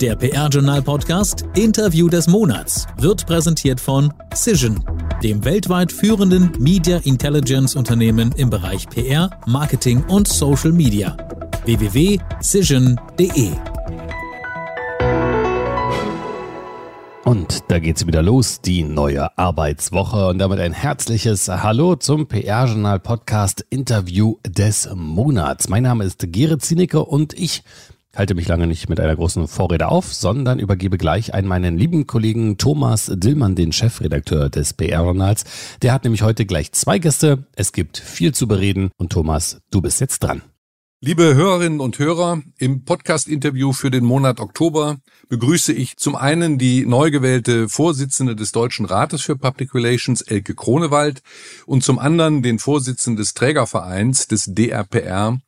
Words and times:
Der 0.00 0.16
PR-Journal-Podcast 0.16 1.44
Interview 1.54 2.08
des 2.08 2.26
Monats 2.28 2.86
wird 2.98 3.26
präsentiert 3.26 3.80
von 3.80 4.12
Cision, 4.34 4.84
dem 5.22 5.44
weltweit 5.44 5.92
führenden 5.92 6.50
Media 6.58 6.98
Intelligence 7.04 7.76
Unternehmen 7.76 8.32
im 8.36 8.50
Bereich 8.50 8.88
PR, 8.88 9.30
Marketing 9.46 10.02
und 10.04 10.28
Social 10.28 10.72
Media. 10.72 11.16
www.cision.de 11.64 13.52
Und 17.24 17.64
da 17.68 17.78
geht's 17.78 18.06
wieder 18.06 18.22
los, 18.22 18.60
die 18.60 18.82
neue 18.82 19.36
Arbeitswoche 19.38 20.28
und 20.28 20.38
damit 20.38 20.60
ein 20.60 20.72
herzliches 20.72 21.48
Hallo 21.48 21.96
zum 21.96 22.28
PR-Journal 22.28 23.00
Podcast 23.00 23.64
Interview 23.70 24.36
des 24.46 24.88
Monats. 24.94 25.68
Mein 25.68 25.82
Name 25.84 26.04
ist 26.04 26.32
Gerrit 26.32 26.62
Zienicke 26.62 27.04
und 27.04 27.32
ich 27.32 27.62
halte 28.16 28.34
mich 28.34 28.48
lange 28.48 28.66
nicht 28.66 28.88
mit 28.88 29.00
einer 29.00 29.16
großen 29.16 29.48
Vorrede 29.48 29.88
auf, 29.88 30.12
sondern 30.12 30.58
übergebe 30.58 30.98
gleich 30.98 31.34
an 31.34 31.46
meinen 31.46 31.76
lieben 31.76 32.06
Kollegen 32.06 32.58
Thomas 32.58 33.10
Dillmann, 33.14 33.54
den 33.54 33.72
Chefredakteur 33.72 34.50
des 34.50 34.74
PR-Journals. 34.74 35.44
Der 35.82 35.92
hat 35.92 36.04
nämlich 36.04 36.22
heute 36.22 36.46
gleich 36.46 36.72
zwei 36.72 36.98
Gäste. 36.98 37.46
Es 37.56 37.72
gibt 37.72 37.98
viel 37.98 38.32
zu 38.32 38.46
bereden 38.46 38.90
und 38.96 39.12
Thomas, 39.12 39.60
du 39.70 39.80
bist 39.80 40.00
jetzt 40.00 40.20
dran. 40.20 40.42
Liebe 41.06 41.34
Hörerinnen 41.34 41.80
und 41.80 41.98
Hörer, 41.98 42.40
im 42.56 42.86
Podcast-Interview 42.86 43.74
für 43.74 43.90
den 43.90 44.06
Monat 44.06 44.40
Oktober 44.40 44.96
begrüße 45.28 45.74
ich 45.74 45.98
zum 45.98 46.16
einen 46.16 46.56
die 46.56 46.86
neu 46.86 47.10
gewählte 47.10 47.68
Vorsitzende 47.68 48.34
des 48.34 48.52
Deutschen 48.52 48.86
Rates 48.86 49.20
für 49.20 49.36
Public 49.36 49.74
Relations, 49.74 50.22
Elke 50.22 50.54
Kronewald, 50.54 51.20
und 51.66 51.84
zum 51.84 51.98
anderen 51.98 52.42
den 52.42 52.58
Vorsitzenden 52.58 53.18
des 53.18 53.34
Trägervereins 53.34 54.28
des 54.28 54.54
DRPR, 54.54 55.40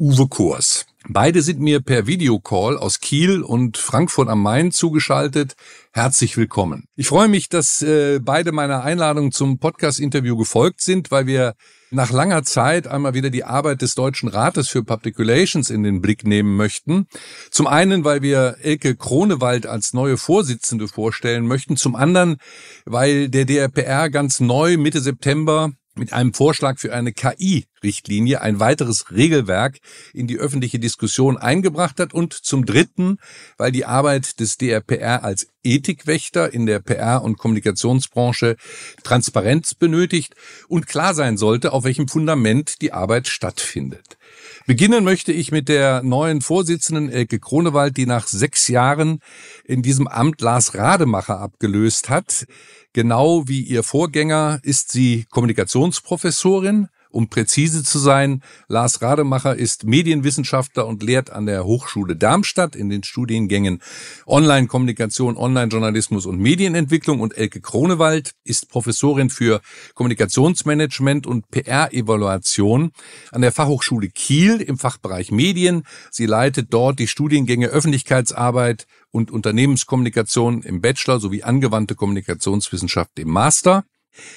Uwe 0.00 0.28
Kurs. 0.28 0.86
Beide 1.10 1.42
sind 1.42 1.60
mir 1.60 1.82
per 1.82 2.06
Videocall 2.06 2.78
aus 2.78 3.00
Kiel 3.00 3.42
und 3.42 3.76
Frankfurt 3.76 4.30
am 4.30 4.42
Main 4.42 4.72
zugeschaltet. 4.72 5.56
Herzlich 5.92 6.38
willkommen. 6.38 6.84
Ich 6.96 7.08
freue 7.08 7.28
mich, 7.28 7.50
dass 7.50 7.82
äh, 7.82 8.18
beide 8.18 8.52
meiner 8.52 8.82
Einladung 8.82 9.30
zum 9.30 9.58
Podcast-Interview 9.58 10.38
gefolgt 10.38 10.80
sind, 10.80 11.10
weil 11.10 11.26
wir 11.26 11.52
nach 11.90 12.12
langer 12.12 12.44
Zeit 12.44 12.86
einmal 12.86 13.12
wieder 13.12 13.28
die 13.28 13.44
Arbeit 13.44 13.82
des 13.82 13.94
Deutschen 13.94 14.30
Rates 14.30 14.68
für 14.68 14.82
Public 14.82 15.18
Relations 15.18 15.68
in 15.68 15.82
den 15.82 16.00
Blick 16.00 16.26
nehmen 16.26 16.56
möchten. 16.56 17.06
Zum 17.50 17.66
einen, 17.66 18.02
weil 18.02 18.22
wir 18.22 18.56
Elke 18.62 18.96
Kronewald 18.96 19.66
als 19.66 19.92
neue 19.92 20.16
Vorsitzende 20.16 20.88
vorstellen 20.88 21.46
möchten. 21.46 21.76
Zum 21.76 21.94
anderen, 21.94 22.38
weil 22.86 23.28
der 23.28 23.44
DRPR 23.44 24.08
ganz 24.08 24.40
neu 24.40 24.78
Mitte 24.78 25.02
September 25.02 25.72
mit 26.00 26.12
einem 26.12 26.34
Vorschlag 26.34 26.78
für 26.78 26.92
eine 26.92 27.12
KI-Richtlinie 27.12 28.40
ein 28.40 28.58
weiteres 28.58 29.12
Regelwerk 29.12 29.78
in 30.12 30.26
die 30.26 30.38
öffentliche 30.38 30.80
Diskussion 30.80 31.36
eingebracht 31.36 32.00
hat 32.00 32.12
und 32.12 32.32
zum 32.32 32.66
Dritten, 32.66 33.18
weil 33.56 33.70
die 33.70 33.84
Arbeit 33.84 34.40
des 34.40 34.56
DRPR 34.56 35.22
als 35.22 35.46
Ethikwächter 35.62 36.52
in 36.52 36.66
der 36.66 36.80
PR- 36.80 37.22
und 37.22 37.38
Kommunikationsbranche 37.38 38.56
Transparenz 39.02 39.74
benötigt 39.74 40.34
und 40.68 40.86
klar 40.86 41.14
sein 41.14 41.36
sollte, 41.36 41.72
auf 41.72 41.84
welchem 41.84 42.08
Fundament 42.08 42.80
die 42.80 42.92
Arbeit 42.92 43.28
stattfindet. 43.28 44.16
Beginnen 44.66 45.04
möchte 45.04 45.32
ich 45.32 45.52
mit 45.52 45.68
der 45.68 46.02
neuen 46.02 46.40
Vorsitzenden 46.40 47.10
Elke 47.10 47.38
Kronewald, 47.38 47.96
die 47.96 48.06
nach 48.06 48.26
sechs 48.26 48.68
Jahren 48.68 49.20
in 49.64 49.82
diesem 49.82 50.06
Amt 50.06 50.40
Lars 50.40 50.74
Rademacher 50.74 51.40
abgelöst 51.40 52.08
hat. 52.08 52.46
Genau 52.92 53.46
wie 53.46 53.60
ihr 53.60 53.82
Vorgänger 53.82 54.58
ist 54.62 54.90
sie 54.90 55.26
Kommunikationsprofessorin. 55.30 56.88
Um 57.10 57.28
präzise 57.28 57.82
zu 57.82 57.98
sein, 57.98 58.42
Lars 58.68 59.02
Rademacher 59.02 59.56
ist 59.56 59.84
Medienwissenschaftler 59.84 60.86
und 60.86 61.02
lehrt 61.02 61.30
an 61.30 61.46
der 61.46 61.64
Hochschule 61.64 62.16
Darmstadt 62.16 62.76
in 62.76 62.88
den 62.88 63.02
Studiengängen 63.02 63.82
Online-Kommunikation, 64.26 65.36
Online-Journalismus 65.36 66.24
und 66.26 66.38
Medienentwicklung 66.38 67.20
und 67.20 67.36
Elke 67.36 67.60
Kronewald 67.60 68.32
ist 68.44 68.68
Professorin 68.68 69.28
für 69.28 69.60
Kommunikationsmanagement 69.94 71.26
und 71.26 71.50
PR-Evaluation 71.50 72.92
an 73.32 73.40
der 73.42 73.52
Fachhochschule 73.52 74.08
Kiel 74.08 74.60
im 74.60 74.78
Fachbereich 74.78 75.32
Medien. 75.32 75.82
Sie 76.10 76.26
leitet 76.26 76.72
dort 76.72 76.98
die 76.98 77.08
Studiengänge 77.08 77.66
Öffentlichkeitsarbeit, 77.66 78.86
und 79.10 79.30
Unternehmenskommunikation 79.30 80.62
im 80.62 80.80
Bachelor 80.80 81.20
sowie 81.20 81.42
angewandte 81.42 81.94
Kommunikationswissenschaft 81.94 83.18
im 83.18 83.28
Master. 83.28 83.84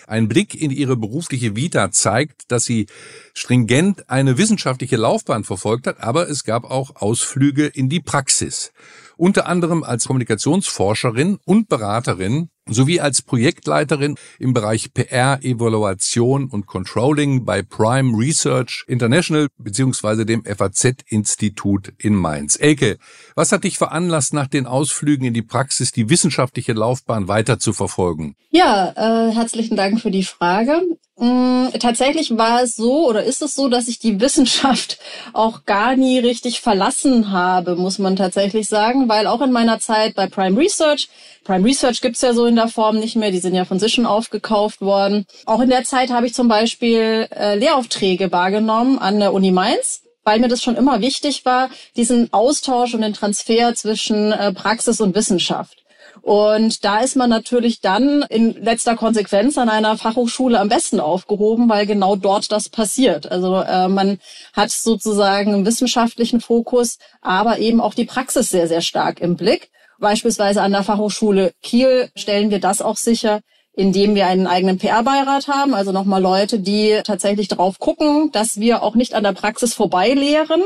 Ein 0.07 0.28
Blick 0.28 0.59
in 0.59 0.72
ihre 0.72 0.95
berufliche 0.95 1.56
Vita 1.56 1.91
zeigt, 1.91 2.51
dass 2.51 2.63
sie 2.63 2.88
stringent 3.34 4.09
eine 4.09 4.38
wissenschaftliche 4.38 4.97
Laufbahn 4.97 5.44
verfolgt 5.44 5.88
hat, 5.88 6.00
aber 6.01 6.29
es 6.29 6.44
gab 6.44 6.66
auch 6.66 6.95
Ausflüge 6.95 7.67
in 7.67 7.89
die 7.89 8.00
Praxis. 8.00 8.72
Unter 9.17 9.47
anderem 9.47 9.84
als 9.84 10.06
Kommunikationsforscherin 10.06 11.39
und 11.45 11.69
Beraterin 11.69 12.50
sowie 12.69 13.00
als 13.00 13.22
Projektleiterin 13.22 14.16
im 14.40 14.53
Bereich 14.53 14.94
PR, 14.94 15.40
Evaluation 15.44 16.47
und 16.47 16.66
Controlling 16.66 17.46
bei 17.46 17.62
Prime 17.62 18.18
Research 18.18 18.85
International 18.88 19.47
beziehungsweise 19.57 20.25
dem 20.25 20.44
FAZ-Institut 20.46 21.94
in 21.97 22.16
Mainz. 22.16 22.56
Elke, 22.56 22.97
was 23.35 23.52
hat 23.52 23.63
dich 23.63 23.78
veranlasst, 23.78 24.34
nach 24.34 24.47
den 24.47 24.66
Ausflügen 24.66 25.25
in 25.25 25.34
die 25.34 25.41
Praxis 25.41 25.91
die 25.91 26.09
wissenschaftliche 26.09 26.73
Laufbahn 26.73 27.28
weiter 27.28 27.59
zu 27.59 27.73
verfolgen? 27.73 28.35
Ja, 28.50 28.94
äh, 28.96 29.34
herzlichen 29.34 29.75
Dank 29.75 30.00
für 30.00 30.12
die 30.12 30.23
Frage. 30.23 30.81
Mm, 31.23 31.69
tatsächlich 31.79 32.38
war 32.38 32.63
es 32.63 32.75
so 32.75 33.07
oder 33.07 33.23
ist 33.23 33.41
es 33.41 33.56
so, 33.56 33.69
dass 33.69 33.88
ich 33.88 33.97
die 33.97 34.19
Wissenschaft 34.19 34.97
auch 35.34 35.63
gar 35.63 35.95
nie 35.95 36.19
richtig 36.19 36.59
verlassen 36.59 37.31
habe, 37.31 37.78
muss 37.78 37.97
man 37.97 38.17
tatsächlich 38.17 38.67
sagen, 38.67 39.07
weil 39.07 39.25
auch 39.25 39.39
in 39.39 39.53
meiner 39.53 39.79
Zeit 39.79 40.16
bei 40.16 40.28
Prime 40.28 40.59
Research, 40.59 41.07
Prime 41.45 41.63
Research 41.66 42.01
gibt's 42.01 42.19
ja 42.19 42.34
so 42.34 42.45
in 42.45 42.57
der 42.57 42.67
Form 42.67 43.00
nicht 43.00 43.16
mehr, 43.16 43.31
die 43.31 43.39
sind 43.39 43.56
ja 43.56 43.63
von 43.63 43.79
Cision 43.79 44.06
aufgekauft 44.06 44.81
worden. 44.81 45.25
Auch 45.45 45.61
in 45.61 45.69
der 45.69 45.85
Zeit 45.85 46.11
habe 46.11 46.28
ich 46.28 46.34
zum 46.34 46.50
Beispiel 46.50 47.29
äh, 47.34 47.55
Lehraufträge 47.55 48.29
wahrgenommen 48.34 49.00
an 49.00 49.22
der 49.22 49.34
Uni 49.34 49.51
Mainz 49.51 50.01
weil 50.25 50.40
mir 50.40 50.47
das 50.47 50.63
schon 50.63 50.78
immer 50.78 51.01
wichtig 51.01 51.44
war, 51.44 51.69
diesen 51.97 52.31
Austausch 52.31 52.94
und 52.94 53.01
den 53.01 53.13
Transfer 53.13 53.75
zwischen 53.75 54.31
äh, 54.31 54.53
Praxis 54.53 55.01
und 55.01 55.16
Wissenschaft. 55.16 55.83
Und 56.22 56.85
da 56.85 57.00
ist 57.00 57.16
man 57.16 57.29
natürlich 57.29 57.81
dann 57.81 58.24
in 58.29 58.53
letzter 58.53 58.96
Konsequenz 58.96 59.57
an 59.57 59.69
einer 59.69 59.97
Fachhochschule 59.97 60.59
am 60.59 60.69
besten 60.69 61.00
aufgehoben, 61.00 61.69
weil 61.69 61.85
genau 61.85 62.16
dort 62.16 62.51
das 62.51 62.69
passiert. 62.69 63.31
Also 63.31 63.57
äh, 63.57 63.88
man 63.88 64.19
hat 64.53 64.72
sozusagen 64.72 65.53
einen 65.53 65.66
wissenschaftlichen 65.66 66.40
Fokus, 66.40 66.97
aber 67.22 67.59
eben 67.59 67.81
auch 67.81 67.94
die 67.94 68.06
Praxis 68.06 68.50
sehr, 68.50 68.68
sehr 68.68 68.81
stark 68.81 69.19
im 69.19 69.35
Blick. 69.35 69.69
Beispielsweise 70.00 70.62
an 70.62 70.72
der 70.72 70.84
Fachhochschule 70.84 71.53
Kiel 71.62 72.09
stellen 72.16 72.52
wir 72.52 72.59
das 72.59 72.81
auch 72.81 72.97
sicher, 72.97 73.41
indem 73.75 74.13
wir 74.16 74.28
einen 74.28 74.47
eigenen 74.47 74.78
PR-Beirat 74.78 75.47
haben, 75.47 75.73
also 75.73 75.91
nochmal 75.91 76.22
Leute, 76.22 76.59
die 76.59 77.01
tatsächlich 77.03 77.47
drauf 77.47 77.79
gucken, 77.79 78.31
dass 78.31 78.59
wir 78.59 78.84
auch 78.84 78.95
nicht 78.95 79.16
an 79.16 79.23
der 79.23 79.34
Praxis 79.34 79.73
vorbeilehren. 79.73 80.63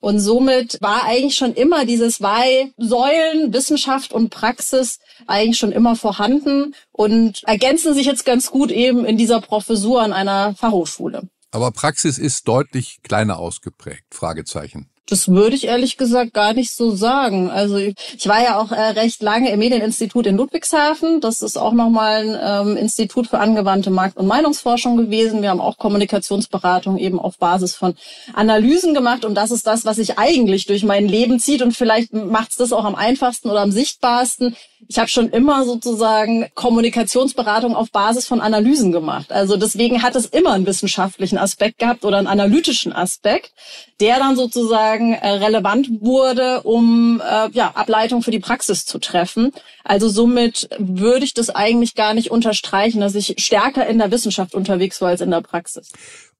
Und 0.00 0.18
somit 0.18 0.78
war 0.80 1.04
eigentlich 1.04 1.36
schon 1.36 1.54
immer 1.54 1.84
dieses 1.84 2.16
zwei 2.16 2.72
Säulen, 2.76 3.52
Wissenschaft 3.52 4.12
und 4.12 4.30
Praxis, 4.30 4.98
eigentlich 5.26 5.58
schon 5.58 5.72
immer 5.72 5.94
vorhanden 5.94 6.74
und 6.90 7.42
ergänzen 7.44 7.94
sich 7.94 8.06
jetzt 8.06 8.24
ganz 8.24 8.50
gut 8.50 8.72
eben 8.72 9.04
in 9.04 9.16
dieser 9.16 9.40
Professur 9.40 10.02
an 10.02 10.12
einer 10.12 10.54
Fachhochschule. 10.54 11.28
Aber 11.50 11.70
Praxis 11.70 12.18
ist 12.18 12.46
deutlich 12.46 12.98
kleiner 13.02 13.38
ausgeprägt, 13.38 14.14
Fragezeichen. 14.14 14.90
Das 15.08 15.28
würde 15.28 15.56
ich 15.56 15.64
ehrlich 15.64 15.96
gesagt 15.96 16.34
gar 16.34 16.52
nicht 16.52 16.70
so 16.70 16.94
sagen. 16.94 17.50
Also 17.50 17.76
ich, 17.76 17.94
war 18.28 18.42
ja 18.42 18.60
auch 18.60 18.72
äh, 18.72 18.80
recht 18.90 19.22
lange 19.22 19.50
im 19.50 19.58
Medieninstitut 19.58 20.26
in 20.26 20.36
Ludwigshafen. 20.36 21.22
Das 21.22 21.40
ist 21.40 21.56
auch 21.56 21.72
nochmal 21.72 22.28
ein 22.28 22.68
ähm, 22.68 22.76
Institut 22.76 23.26
für 23.26 23.38
angewandte 23.38 23.88
Markt- 23.90 24.18
und 24.18 24.26
Meinungsforschung 24.26 24.98
gewesen. 24.98 25.40
Wir 25.40 25.48
haben 25.48 25.62
auch 25.62 25.78
Kommunikationsberatung 25.78 26.98
eben 26.98 27.18
auf 27.18 27.38
Basis 27.38 27.74
von 27.74 27.94
Analysen 28.34 28.92
gemacht. 28.92 29.24
Und 29.24 29.34
das 29.34 29.50
ist 29.50 29.66
das, 29.66 29.86
was 29.86 29.96
sich 29.96 30.18
eigentlich 30.18 30.66
durch 30.66 30.84
mein 30.84 31.08
Leben 31.08 31.40
zieht. 31.40 31.62
Und 31.62 31.72
vielleicht 31.72 32.12
macht 32.12 32.50
es 32.50 32.56
das 32.56 32.74
auch 32.74 32.84
am 32.84 32.94
einfachsten 32.94 33.48
oder 33.48 33.60
am 33.60 33.72
sichtbarsten. 33.72 34.56
Ich 34.88 34.98
habe 34.98 35.08
schon 35.08 35.30
immer 35.30 35.64
sozusagen 35.64 36.48
Kommunikationsberatung 36.54 37.74
auf 37.74 37.90
Basis 37.90 38.26
von 38.26 38.42
Analysen 38.42 38.92
gemacht. 38.92 39.32
Also 39.32 39.56
deswegen 39.56 40.02
hat 40.02 40.16
es 40.16 40.26
immer 40.26 40.52
einen 40.52 40.66
wissenschaftlichen 40.66 41.38
Aspekt 41.38 41.78
gehabt 41.78 42.04
oder 42.04 42.18
einen 42.18 42.26
analytischen 42.26 42.92
Aspekt, 42.92 43.52
der 44.00 44.18
dann 44.18 44.36
sozusagen 44.36 45.12
äh, 45.14 45.28
relevant 45.28 45.88
wurde, 46.00 46.62
um 46.62 47.20
äh, 47.20 47.50
ja, 47.50 47.72
Ableitung 47.74 48.22
für 48.22 48.30
die 48.30 48.38
Praxis 48.38 48.86
zu 48.86 48.98
treffen. 48.98 49.52
Also 49.84 50.08
somit 50.08 50.68
würde 50.78 51.24
ich 51.24 51.34
das 51.34 51.50
eigentlich 51.50 51.94
gar 51.94 52.14
nicht 52.14 52.30
unterstreichen, 52.30 53.00
dass 53.00 53.14
ich 53.14 53.34
stärker 53.38 53.86
in 53.86 53.98
der 53.98 54.10
Wissenschaft 54.10 54.54
unterwegs 54.54 55.00
war 55.00 55.08
als 55.08 55.20
in 55.20 55.30
der 55.30 55.40
Praxis. 55.40 55.90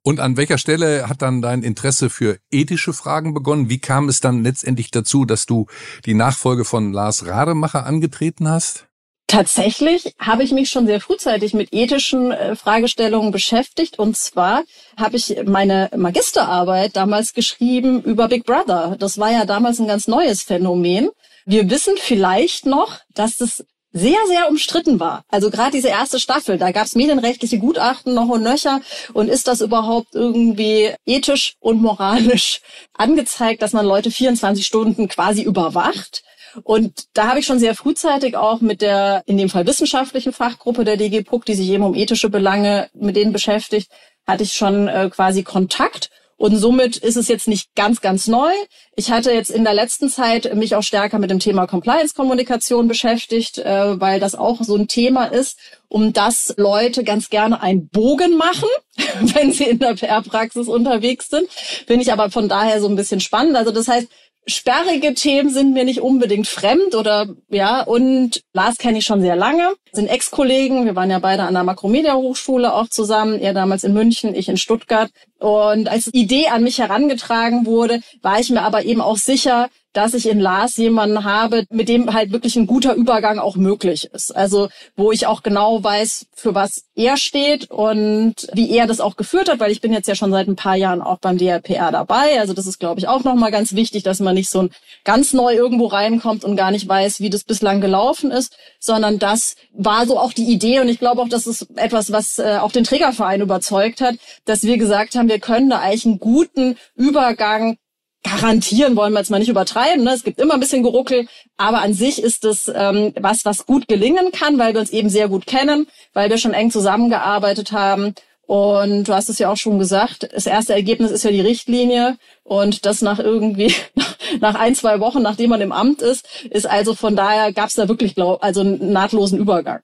Und 0.02 0.20
an 0.20 0.36
welcher 0.36 0.58
Stelle 0.58 1.08
hat 1.08 1.22
dann 1.22 1.42
dein 1.42 1.62
Interesse 1.62 2.08
für 2.08 2.38
ethische 2.50 2.92
Fragen 2.92 3.34
begonnen? 3.34 3.68
Wie 3.68 3.78
kam 3.78 4.08
es 4.08 4.20
dann 4.20 4.42
letztendlich 4.42 4.90
dazu, 4.90 5.24
dass 5.24 5.44
du 5.44 5.66
die 6.06 6.14
Nachfolge 6.14 6.64
von 6.64 6.92
Lars 6.92 7.26
Rademacher 7.26 7.84
angetreten 7.84 8.48
hast? 8.48 8.87
Tatsächlich 9.28 10.14
habe 10.18 10.42
ich 10.42 10.52
mich 10.52 10.70
schon 10.70 10.86
sehr 10.86 11.02
frühzeitig 11.02 11.52
mit 11.52 11.74
ethischen 11.74 12.32
äh, 12.32 12.56
Fragestellungen 12.56 13.30
beschäftigt. 13.30 13.98
Und 13.98 14.16
zwar 14.16 14.64
habe 14.96 15.18
ich 15.18 15.36
meine 15.44 15.90
Magisterarbeit 15.94 16.96
damals 16.96 17.34
geschrieben 17.34 18.02
über 18.02 18.28
Big 18.28 18.46
Brother. 18.46 18.96
Das 18.98 19.18
war 19.18 19.30
ja 19.30 19.44
damals 19.44 19.80
ein 19.80 19.86
ganz 19.86 20.08
neues 20.08 20.42
Phänomen. 20.42 21.10
Wir 21.44 21.68
wissen 21.68 21.94
vielleicht 21.98 22.64
noch, 22.64 23.00
dass 23.14 23.36
das 23.36 23.64
sehr, 23.92 24.18
sehr 24.28 24.48
umstritten 24.48 24.98
war. 24.98 25.24
Also 25.28 25.50
gerade 25.50 25.72
diese 25.72 25.88
erste 25.88 26.20
Staffel, 26.20 26.56
da 26.56 26.72
gab 26.72 26.86
es 26.86 26.94
medienrechtliche 26.94 27.58
Gutachten 27.58 28.14
noch 28.14 28.28
und 28.28 28.42
nöcher. 28.42 28.80
Und 29.12 29.28
ist 29.28 29.46
das 29.46 29.60
überhaupt 29.60 30.14
irgendwie 30.14 30.94
ethisch 31.04 31.54
und 31.60 31.82
moralisch 31.82 32.62
angezeigt, 32.94 33.60
dass 33.60 33.74
man 33.74 33.84
Leute 33.84 34.10
24 34.10 34.64
Stunden 34.64 35.06
quasi 35.08 35.42
überwacht? 35.42 36.22
Und 36.62 37.04
da 37.14 37.28
habe 37.28 37.40
ich 37.40 37.46
schon 37.46 37.58
sehr 37.58 37.74
frühzeitig 37.74 38.36
auch 38.36 38.60
mit 38.60 38.82
der, 38.82 39.22
in 39.26 39.36
dem 39.36 39.48
Fall 39.48 39.66
wissenschaftlichen 39.66 40.32
Fachgruppe 40.32 40.84
der 40.84 40.96
DG 40.96 41.22
PUC, 41.22 41.44
die 41.44 41.54
sich 41.54 41.68
eben 41.68 41.84
um 41.84 41.94
ethische 41.94 42.30
Belange 42.30 42.88
mit 42.94 43.16
denen 43.16 43.32
beschäftigt, 43.32 43.90
hatte 44.26 44.42
ich 44.42 44.52
schon 44.52 44.88
äh, 44.88 45.10
quasi 45.10 45.42
Kontakt. 45.42 46.10
Und 46.38 46.56
somit 46.56 46.96
ist 46.96 47.16
es 47.16 47.26
jetzt 47.26 47.48
nicht 47.48 47.74
ganz, 47.74 48.00
ganz 48.00 48.28
neu. 48.28 48.52
Ich 48.94 49.10
hatte 49.10 49.32
jetzt 49.32 49.50
in 49.50 49.64
der 49.64 49.74
letzten 49.74 50.08
Zeit 50.08 50.54
mich 50.54 50.76
auch 50.76 50.84
stärker 50.84 51.18
mit 51.18 51.30
dem 51.30 51.40
Thema 51.40 51.66
Compliance-Kommunikation 51.66 52.86
beschäftigt, 52.86 53.58
äh, 53.58 54.00
weil 54.00 54.20
das 54.20 54.36
auch 54.36 54.62
so 54.62 54.76
ein 54.76 54.86
Thema 54.86 55.24
ist, 55.24 55.58
um 55.88 56.12
das 56.12 56.54
Leute 56.56 57.02
ganz 57.02 57.28
gerne 57.28 57.60
einen 57.60 57.88
Bogen 57.88 58.36
machen, 58.36 58.68
wenn 59.20 59.50
sie 59.50 59.64
in 59.64 59.80
der 59.80 59.94
PR-Praxis 59.94 60.68
unterwegs 60.68 61.28
sind. 61.28 61.50
Finde 61.50 62.02
ich 62.02 62.12
aber 62.12 62.30
von 62.30 62.48
daher 62.48 62.80
so 62.80 62.86
ein 62.88 62.94
bisschen 62.94 63.18
spannend. 63.18 63.56
Also 63.56 63.72
das 63.72 63.88
heißt, 63.88 64.06
sperrige 64.48 65.14
Themen 65.14 65.50
sind 65.50 65.74
mir 65.74 65.84
nicht 65.84 66.00
unbedingt 66.00 66.48
fremd 66.48 66.94
oder 66.94 67.28
ja 67.48 67.82
und 67.82 68.42
Lars 68.52 68.78
kenne 68.78 68.98
ich 68.98 69.06
schon 69.06 69.20
sehr 69.20 69.36
lange, 69.36 69.74
sind 69.92 70.08
Ex-Kollegen, 70.08 70.86
wir 70.86 70.96
waren 70.96 71.10
ja 71.10 71.18
beide 71.18 71.42
an 71.42 71.54
der 71.54 71.64
Makromedia 71.64 72.14
Hochschule 72.14 72.72
auch 72.72 72.88
zusammen, 72.88 73.38
er 73.38 73.52
damals 73.52 73.84
in 73.84 73.92
München, 73.92 74.34
ich 74.34 74.48
in 74.48 74.56
Stuttgart. 74.56 75.10
Und 75.38 75.88
als 75.88 76.08
Idee 76.12 76.48
an 76.48 76.64
mich 76.64 76.78
herangetragen 76.78 77.66
wurde, 77.66 78.00
war 78.22 78.40
ich 78.40 78.50
mir 78.50 78.62
aber 78.62 78.84
eben 78.84 79.00
auch 79.00 79.18
sicher, 79.18 79.68
dass 79.98 80.14
ich 80.14 80.28
in 80.28 80.38
Lars 80.38 80.76
jemanden 80.76 81.24
habe, 81.24 81.64
mit 81.70 81.88
dem 81.88 82.14
halt 82.14 82.30
wirklich 82.30 82.54
ein 82.54 82.68
guter 82.68 82.94
Übergang 82.94 83.40
auch 83.40 83.56
möglich 83.56 84.08
ist. 84.12 84.30
Also 84.30 84.68
wo 84.94 85.10
ich 85.10 85.26
auch 85.26 85.42
genau 85.42 85.82
weiß, 85.82 86.26
für 86.36 86.54
was 86.54 86.84
er 86.94 87.16
steht 87.16 87.68
und 87.68 88.46
wie 88.52 88.70
er 88.70 88.86
das 88.86 89.00
auch 89.00 89.16
geführt 89.16 89.48
hat, 89.48 89.58
weil 89.58 89.72
ich 89.72 89.80
bin 89.80 89.92
jetzt 89.92 90.06
ja 90.06 90.14
schon 90.14 90.30
seit 90.30 90.46
ein 90.46 90.54
paar 90.54 90.76
Jahren 90.76 91.02
auch 91.02 91.18
beim 91.18 91.36
DRPR 91.36 91.90
dabei. 91.90 92.38
Also 92.38 92.54
das 92.54 92.68
ist, 92.68 92.78
glaube 92.78 93.00
ich, 93.00 93.08
auch 93.08 93.24
nochmal 93.24 93.50
ganz 93.50 93.74
wichtig, 93.74 94.04
dass 94.04 94.20
man 94.20 94.36
nicht 94.36 94.50
so 94.50 94.62
ein 94.62 94.70
ganz 95.02 95.32
neu 95.32 95.52
irgendwo 95.52 95.86
reinkommt 95.86 96.44
und 96.44 96.54
gar 96.54 96.70
nicht 96.70 96.88
weiß, 96.88 97.18
wie 97.18 97.28
das 97.28 97.42
bislang 97.42 97.80
gelaufen 97.80 98.30
ist, 98.30 98.56
sondern 98.78 99.18
das 99.18 99.56
war 99.72 100.06
so 100.06 100.16
auch 100.16 100.32
die 100.32 100.48
Idee 100.48 100.78
und 100.78 100.88
ich 100.88 101.00
glaube 101.00 101.22
auch, 101.22 101.28
das 101.28 101.48
ist 101.48 101.66
etwas, 101.74 102.12
was 102.12 102.38
äh, 102.38 102.58
auch 102.60 102.70
den 102.70 102.84
Trägerverein 102.84 103.40
überzeugt 103.40 104.00
hat, 104.00 104.14
dass 104.44 104.62
wir 104.62 104.78
gesagt 104.78 105.16
haben, 105.16 105.28
wir 105.28 105.40
können 105.40 105.70
da 105.70 105.80
eigentlich 105.80 106.06
einen 106.06 106.20
guten 106.20 106.76
Übergang 106.94 107.78
garantieren 108.22 108.96
wollen 108.96 109.12
wir 109.12 109.20
jetzt 109.20 109.30
mal 109.30 109.38
nicht 109.38 109.48
übertreiben. 109.48 110.04
Ne? 110.04 110.12
Es 110.12 110.24
gibt 110.24 110.40
immer 110.40 110.54
ein 110.54 110.60
bisschen 110.60 110.82
Geruckel, 110.82 111.26
aber 111.56 111.80
an 111.82 111.94
sich 111.94 112.22
ist 112.22 112.44
es 112.44 112.70
ähm, 112.74 113.12
was, 113.20 113.44
was 113.44 113.66
gut 113.66 113.88
gelingen 113.88 114.32
kann, 114.32 114.58
weil 114.58 114.74
wir 114.74 114.80
uns 114.80 114.90
eben 114.90 115.08
sehr 115.08 115.28
gut 115.28 115.46
kennen, 115.46 115.86
weil 116.12 116.30
wir 116.30 116.38
schon 116.38 116.54
eng 116.54 116.70
zusammengearbeitet 116.70 117.72
haben. 117.72 118.14
Und 118.46 119.04
du 119.04 119.12
hast 119.12 119.28
es 119.28 119.38
ja 119.38 119.52
auch 119.52 119.58
schon 119.58 119.78
gesagt, 119.78 120.30
das 120.32 120.46
erste 120.46 120.72
Ergebnis 120.72 121.10
ist 121.10 121.22
ja 121.22 121.30
die 121.30 121.42
Richtlinie 121.42 122.16
und 122.44 122.86
das 122.86 123.02
nach 123.02 123.18
irgendwie 123.18 123.74
nach 124.40 124.54
ein, 124.54 124.74
zwei 124.74 125.00
Wochen, 125.00 125.20
nachdem 125.20 125.50
man 125.50 125.60
im 125.60 125.70
Amt 125.70 126.00
ist, 126.00 126.26
ist 126.48 126.66
also 126.66 126.94
von 126.94 127.14
daher 127.14 127.52
gab 127.52 127.68
es 127.68 127.74
da 127.74 127.88
wirklich 127.88 128.14
glaub, 128.14 128.42
also 128.42 128.62
einen 128.62 128.90
nahtlosen 128.90 129.38
Übergang. 129.38 129.80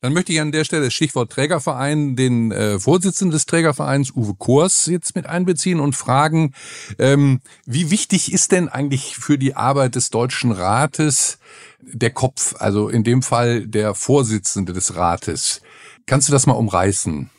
Dann 0.00 0.12
möchte 0.12 0.32
ich 0.32 0.40
an 0.40 0.52
der 0.52 0.62
Stelle 0.62 0.92
Stichwort 0.92 1.32
Trägerverein 1.32 2.14
den 2.14 2.52
äh, 2.52 2.78
Vorsitzenden 2.78 3.32
des 3.32 3.46
Trägervereins 3.46 4.12
Uwe 4.12 4.34
Kors 4.34 4.86
jetzt 4.86 5.16
mit 5.16 5.26
einbeziehen 5.26 5.80
und 5.80 5.96
fragen, 5.96 6.54
ähm, 7.00 7.40
wie 7.66 7.90
wichtig 7.90 8.32
ist 8.32 8.52
denn 8.52 8.68
eigentlich 8.68 9.16
für 9.16 9.38
die 9.38 9.56
Arbeit 9.56 9.96
des 9.96 10.10
Deutschen 10.10 10.52
Rates 10.52 11.38
der 11.80 12.10
Kopf, 12.10 12.54
also 12.60 12.88
in 12.88 13.02
dem 13.02 13.22
Fall 13.22 13.66
der 13.66 13.94
Vorsitzende 13.94 14.72
des 14.72 14.94
Rates? 14.94 15.62
Kannst 16.06 16.28
du 16.28 16.32
das 16.32 16.46
mal 16.46 16.54
umreißen? 16.54 17.30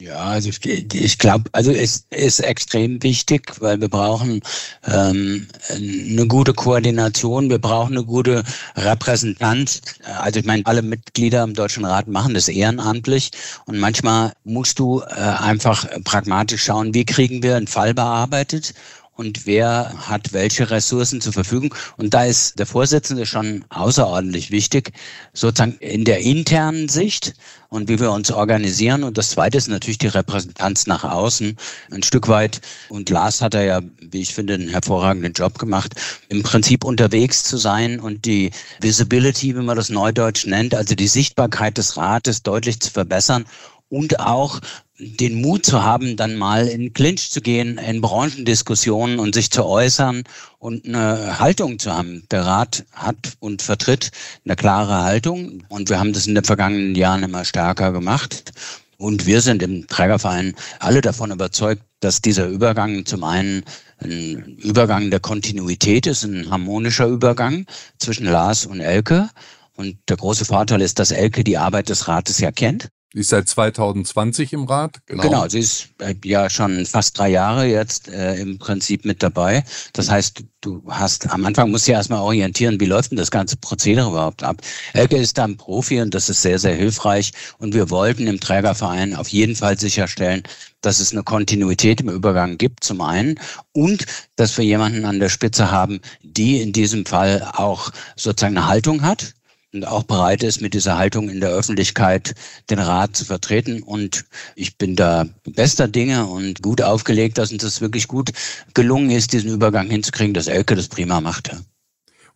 Ja, 0.00 0.14
also 0.18 0.48
ich, 0.48 0.64
ich 0.64 1.18
glaube, 1.18 1.50
also 1.50 1.72
es 1.72 2.06
ist 2.10 2.38
extrem 2.38 3.02
wichtig, 3.02 3.60
weil 3.60 3.80
wir 3.80 3.88
brauchen 3.88 4.40
ähm, 4.86 5.48
eine 5.70 6.24
gute 6.28 6.54
Koordination, 6.54 7.50
wir 7.50 7.58
brauchen 7.58 7.96
eine 7.96 8.04
gute 8.04 8.44
Repräsentanz. 8.76 9.82
Also 10.20 10.38
ich 10.38 10.46
meine, 10.46 10.64
alle 10.66 10.82
Mitglieder 10.82 11.42
im 11.42 11.54
Deutschen 11.54 11.84
Rat 11.84 12.06
machen 12.06 12.34
das 12.34 12.46
ehrenamtlich 12.46 13.32
und 13.66 13.80
manchmal 13.80 14.34
musst 14.44 14.78
du 14.78 15.00
äh, 15.00 15.14
einfach 15.14 15.84
pragmatisch 16.04 16.62
schauen, 16.62 16.94
wie 16.94 17.04
kriegen 17.04 17.42
wir 17.42 17.56
einen 17.56 17.66
Fall 17.66 17.92
bearbeitet 17.92 18.74
und 19.18 19.46
wer 19.46 19.92
hat 20.08 20.32
welche 20.32 20.70
Ressourcen 20.70 21.20
zur 21.20 21.32
Verfügung. 21.32 21.74
Und 21.96 22.14
da 22.14 22.24
ist 22.24 22.56
der 22.56 22.66
Vorsitzende 22.66 23.26
schon 23.26 23.64
außerordentlich 23.68 24.52
wichtig, 24.52 24.92
sozusagen 25.32 25.76
in 25.80 26.04
der 26.04 26.20
internen 26.20 26.88
Sicht 26.88 27.34
und 27.68 27.88
wie 27.88 27.98
wir 27.98 28.12
uns 28.12 28.30
organisieren. 28.30 29.02
Und 29.02 29.18
das 29.18 29.30
Zweite 29.30 29.58
ist 29.58 29.66
natürlich 29.66 29.98
die 29.98 30.06
Repräsentanz 30.06 30.86
nach 30.86 31.02
außen. 31.02 31.56
Ein 31.90 32.04
Stück 32.04 32.28
weit, 32.28 32.60
und 32.90 33.10
Lars 33.10 33.42
hat 33.42 33.54
er 33.54 33.64
ja, 33.64 33.80
wie 34.00 34.20
ich 34.20 34.32
finde, 34.32 34.54
einen 34.54 34.68
hervorragenden 34.68 35.32
Job 35.32 35.58
gemacht, 35.58 35.96
im 36.28 36.44
Prinzip 36.44 36.84
unterwegs 36.84 37.42
zu 37.42 37.56
sein 37.56 37.98
und 37.98 38.24
die 38.24 38.52
Visibility, 38.80 39.56
wie 39.56 39.62
man 39.62 39.76
das 39.76 39.88
neudeutsch 39.88 40.46
nennt, 40.46 40.76
also 40.76 40.94
die 40.94 41.08
Sichtbarkeit 41.08 41.76
des 41.76 41.96
Rates 41.96 42.44
deutlich 42.44 42.78
zu 42.78 42.92
verbessern 42.92 43.46
und 43.88 44.20
auch 44.20 44.60
den 44.98 45.40
Mut 45.40 45.64
zu 45.64 45.82
haben, 45.82 46.16
dann 46.16 46.36
mal 46.36 46.66
in 46.66 46.92
Clinch 46.92 47.30
zu 47.30 47.40
gehen, 47.40 47.78
in 47.78 48.00
Branchendiskussionen 48.00 49.20
und 49.20 49.34
sich 49.34 49.50
zu 49.50 49.64
äußern 49.64 50.24
und 50.58 50.86
eine 50.86 51.38
Haltung 51.38 51.78
zu 51.78 51.92
haben. 51.92 52.24
Der 52.30 52.44
Rat 52.44 52.84
hat 52.92 53.34
und 53.38 53.62
vertritt 53.62 54.10
eine 54.44 54.56
klare 54.56 55.04
Haltung 55.04 55.62
und 55.68 55.88
wir 55.88 56.00
haben 56.00 56.12
das 56.12 56.26
in 56.26 56.34
den 56.34 56.44
vergangenen 56.44 56.94
Jahren 56.96 57.22
immer 57.22 57.44
stärker 57.44 57.92
gemacht. 57.92 58.52
Und 58.96 59.26
wir 59.26 59.40
sind 59.40 59.62
im 59.62 59.86
Trägerverein 59.86 60.56
alle 60.80 61.00
davon 61.00 61.30
überzeugt, 61.30 61.82
dass 62.00 62.20
dieser 62.20 62.48
Übergang 62.48 63.06
zum 63.06 63.22
einen 63.22 63.62
ein 64.00 64.56
Übergang 64.58 65.10
der 65.10 65.20
Kontinuität 65.20 66.08
ist, 66.08 66.24
ein 66.24 66.50
harmonischer 66.50 67.06
Übergang 67.06 67.66
zwischen 67.98 68.26
Lars 68.26 68.66
und 68.66 68.80
Elke. 68.80 69.30
Und 69.76 69.96
der 70.08 70.16
große 70.16 70.44
Vorteil 70.44 70.80
ist, 70.80 70.98
dass 70.98 71.12
Elke 71.12 71.44
die 71.44 71.58
Arbeit 71.58 71.88
des 71.88 72.08
Rates 72.08 72.40
ja 72.40 72.50
kennt 72.50 72.88
Sie 73.14 73.20
ist 73.20 73.30
seit 73.30 73.48
2020 73.48 74.52
im 74.52 74.64
Rat. 74.64 74.96
Genau, 75.06 75.22
genau 75.22 75.48
sie 75.48 75.60
ist 75.60 75.88
äh, 75.98 76.14
ja 76.24 76.50
schon 76.50 76.84
fast 76.84 77.18
drei 77.18 77.30
Jahre 77.30 77.64
jetzt 77.64 78.08
äh, 78.08 78.34
im 78.36 78.58
Prinzip 78.58 79.06
mit 79.06 79.22
dabei. 79.22 79.64
Das 79.94 80.10
heißt, 80.10 80.44
du 80.60 80.82
hast 80.86 81.30
am 81.30 81.46
Anfang 81.46 81.70
musst 81.70 81.88
du 81.88 81.92
ja 81.92 81.98
erstmal 81.98 82.20
orientieren, 82.20 82.78
wie 82.80 82.84
läuft 82.84 83.10
denn 83.10 83.16
das 83.16 83.30
ganze 83.30 83.56
Prozedere 83.56 84.10
überhaupt 84.10 84.42
ab. 84.42 84.60
Elke 84.92 85.16
ist 85.16 85.38
da 85.38 85.44
ein 85.44 85.56
Profi 85.56 86.02
und 86.02 86.14
das 86.14 86.28
ist 86.28 86.42
sehr, 86.42 86.58
sehr 86.58 86.74
hilfreich. 86.74 87.32
Und 87.56 87.72
wir 87.72 87.88
wollten 87.88 88.26
im 88.26 88.40
Trägerverein 88.40 89.16
auf 89.16 89.28
jeden 89.28 89.56
Fall 89.56 89.78
sicherstellen, 89.78 90.42
dass 90.82 91.00
es 91.00 91.12
eine 91.12 91.22
Kontinuität 91.22 92.02
im 92.02 92.10
Übergang 92.10 92.58
gibt, 92.58 92.84
zum 92.84 93.00
einen, 93.00 93.40
und 93.72 94.04
dass 94.36 94.58
wir 94.58 94.64
jemanden 94.64 95.06
an 95.06 95.18
der 95.18 95.30
Spitze 95.30 95.70
haben, 95.70 96.00
die 96.22 96.60
in 96.60 96.72
diesem 96.72 97.06
Fall 97.06 97.50
auch 97.54 97.90
sozusagen 98.16 98.56
eine 98.56 98.66
Haltung 98.66 99.02
hat, 99.02 99.34
und 99.78 99.84
auch 99.84 100.02
bereit 100.02 100.42
ist, 100.42 100.60
mit 100.60 100.74
dieser 100.74 100.98
Haltung 100.98 101.28
in 101.28 101.40
der 101.40 101.50
Öffentlichkeit 101.50 102.34
den 102.68 102.80
Rat 102.80 103.16
zu 103.16 103.24
vertreten. 103.24 103.82
Und 103.82 104.24
ich 104.56 104.76
bin 104.76 104.96
da 104.96 105.26
bester 105.44 105.86
Dinge 105.86 106.26
und 106.26 106.62
gut 106.62 106.82
aufgelegt, 106.82 107.38
dass 107.38 107.52
uns 107.52 107.62
das 107.62 107.80
wirklich 107.80 108.08
gut 108.08 108.32
gelungen 108.74 109.10
ist, 109.10 109.32
diesen 109.32 109.52
Übergang 109.52 109.88
hinzukriegen, 109.88 110.34
dass 110.34 110.48
Elke 110.48 110.74
das 110.74 110.88
prima 110.88 111.20
machte. 111.20 111.60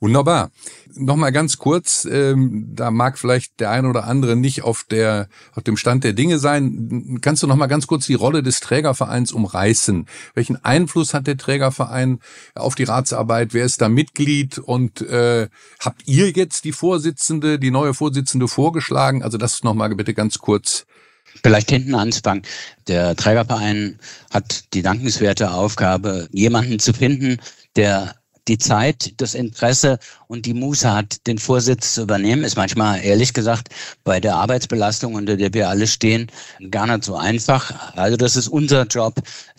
Wunderbar. 0.03 0.51
Nochmal 0.97 1.31
ganz 1.31 1.59
kurz, 1.59 2.05
ähm, 2.11 2.67
da 2.75 2.91
mag 2.91 3.17
vielleicht 3.17 3.61
der 3.61 3.71
eine 3.71 3.89
oder 3.89 4.03
andere 4.03 4.35
nicht 4.35 4.63
auf 4.63 4.83
der 4.83 5.29
auf 5.55 5.63
dem 5.63 5.77
Stand 5.77 6.03
der 6.03 6.13
Dinge 6.13 6.41
sein. 6.41 7.21
Kannst 7.23 7.45
du 7.45 7.47
nochmal 7.47 7.69
ganz 7.69 7.87
kurz 7.87 8.07
die 8.07 8.15
Rolle 8.15 8.43
des 8.43 8.59
Trägervereins 8.59 9.31
umreißen? 9.31 10.07
Welchen 10.35 10.57
Einfluss 10.65 11.15
hat 11.15 11.29
der 11.29 11.37
Trägerverein 11.37 12.19
auf 12.57 12.75
die 12.75 12.83
Ratsarbeit? 12.83 13.55
Wer 13.55 13.65
ist 13.65 13.81
da 13.81 13.89
Mitglied? 13.89 14.59
Und 14.59 15.03
äh, 15.03 15.49
habt 15.79 16.03
ihr 16.09 16.31
jetzt 16.31 16.65
die 16.65 16.73
Vorsitzende, 16.73 17.61
die 17.61 17.71
neue 17.71 17.95
Vorsitzende 17.95 18.49
vorgeschlagen? 18.49 19.23
Also 19.23 19.39
das 19.39 19.63
nochmal 19.63 19.95
bitte 19.95 20.15
ganz 20.15 20.39
kurz 20.39 20.85
Vielleicht 21.43 21.71
hinten 21.71 21.95
anzufangen. 21.95 22.43
Der 22.89 23.17
Trägerverein 23.17 23.99
hat 24.31 24.75
die 24.75 24.83
dankenswerte 24.83 25.53
Aufgabe, 25.53 26.29
jemanden 26.31 26.79
zu 26.79 26.93
finden, 26.93 27.39
der 27.75 28.17
die 28.49 28.59
Zeit, 28.59 29.15
das 29.19 29.35
Interesse 29.35 29.99
und 30.27 30.47
die 30.47 30.55
Muße 30.55 30.93
hat, 30.93 31.27
den 31.27 31.39
Vorsitz 31.39 31.95
zu 31.95 32.03
übernehmen, 32.03 32.45
ist 32.45 32.57
manchmal, 32.57 33.05
ehrlich 33.05 33.33
gesagt, 33.35 33.69
bei 34.05 34.21
der 34.21 34.37
Arbeitsbelastung, 34.37 35.15
unter 35.15 35.37
der 35.37 35.55
wir 35.55 35.69
alle 35.69 35.87
stehen, 35.87 36.31
gar 36.71 36.87
nicht 36.87 37.05
so 37.05 37.17
einfach. 37.17 37.97
Also 37.97 38.17
das 38.17 38.37
ist 38.37 38.49
unser 38.49 38.87
Job, 38.87 39.15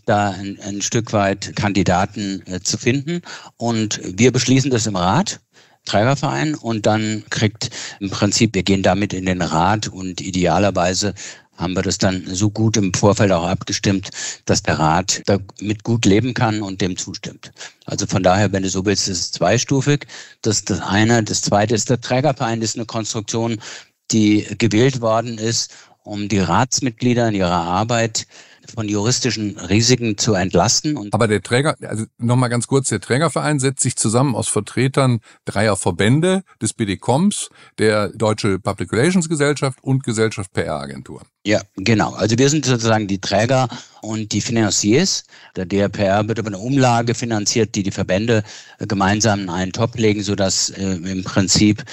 da 0.05 0.31
ein, 0.31 0.59
ein 0.61 0.81
Stück 0.81 1.13
weit 1.13 1.55
Kandidaten 1.55 2.43
äh, 2.47 2.59
zu 2.59 2.77
finden. 2.77 3.21
Und 3.57 4.01
wir 4.03 4.31
beschließen 4.31 4.71
das 4.71 4.87
im 4.87 4.95
Rat. 4.95 5.39
Trägerverein 5.85 6.55
und 6.55 6.85
dann 6.85 7.25
kriegt 7.29 7.69
im 7.99 8.09
Prinzip, 8.09 8.55
wir 8.55 8.63
gehen 8.63 8.83
damit 8.83 9.13
in 9.13 9.25
den 9.25 9.41
Rat 9.41 9.89
und 9.89 10.21
idealerweise 10.21 11.13
haben 11.57 11.75
wir 11.75 11.81
das 11.81 11.97
dann 11.97 12.23
so 12.27 12.49
gut 12.49 12.77
im 12.77 12.93
Vorfeld 12.93 13.31
auch 13.31 13.45
abgestimmt, 13.45 14.09
dass 14.45 14.63
der 14.63 14.79
Rat 14.79 15.21
damit 15.25 15.83
gut 15.83 16.05
leben 16.05 16.33
kann 16.33 16.61
und 16.61 16.81
dem 16.81 16.97
zustimmt. 16.97 17.51
Also 17.85 18.07
von 18.07 18.23
daher, 18.23 18.51
wenn 18.51 18.63
du 18.63 18.69
so 18.69 18.85
willst, 18.85 19.07
ist 19.07 19.19
es 19.19 19.31
zweistufig. 19.31 20.07
Das 20.41 20.57
ist 20.57 20.69
das 20.69 20.81
eine. 20.81 21.23
Das 21.23 21.41
zweite 21.41 21.75
ist 21.75 21.89
der 21.89 22.01
Trägerverein, 22.01 22.61
ist 22.61 22.75
eine 22.75 22.85
Konstruktion, 22.85 23.61
die 24.11 24.47
gewählt 24.57 25.01
worden 25.01 25.37
ist, 25.37 25.71
um 26.03 26.27
die 26.27 26.39
Ratsmitglieder 26.39 27.29
in 27.29 27.35
ihrer 27.35 27.51
Arbeit 27.51 28.27
von 28.73 28.87
juristischen 28.87 29.57
Risiken 29.57 30.17
zu 30.17 30.33
entlasten. 30.33 30.97
Und 30.97 31.13
Aber 31.13 31.27
der 31.27 31.41
Träger, 31.41 31.75
also 31.81 32.05
nochmal 32.17 32.49
ganz 32.49 32.67
kurz, 32.67 32.89
der 32.89 32.99
Trägerverein 32.99 33.59
setzt 33.59 33.81
sich 33.81 33.95
zusammen 33.95 34.35
aus 34.35 34.47
Vertretern 34.47 35.19
dreier 35.45 35.75
Verbände 35.75 36.43
des 36.61 36.73
BDComs, 36.73 37.49
der 37.77 38.09
Deutsche 38.09 38.59
Public 38.59 38.91
Relations 38.93 39.29
Gesellschaft 39.29 39.79
und 39.81 40.03
Gesellschaft 40.03 40.53
PR 40.53 40.79
Agentur. 40.79 41.21
Ja, 41.45 41.61
genau. 41.75 42.13
Also 42.13 42.37
wir 42.37 42.49
sind 42.49 42.65
sozusagen 42.65 43.07
die 43.07 43.19
Träger 43.19 43.67
und 44.01 44.31
die 44.31 44.39
Financiers. 44.39 45.25
Der 45.57 45.65
DRPR 45.65 46.25
wird 46.27 46.39
über 46.39 46.47
eine 46.47 46.57
Umlage 46.57 47.13
finanziert, 47.13 47.75
die 47.75 47.83
die 47.83 47.91
Verbände 47.91 48.43
gemeinsam 48.79 49.41
in 49.41 49.49
einen 49.49 49.73
Topf 49.73 49.97
legen, 49.97 50.23
sodass 50.23 50.69
äh, 50.69 50.93
im 50.93 51.23
Prinzip 51.23 51.83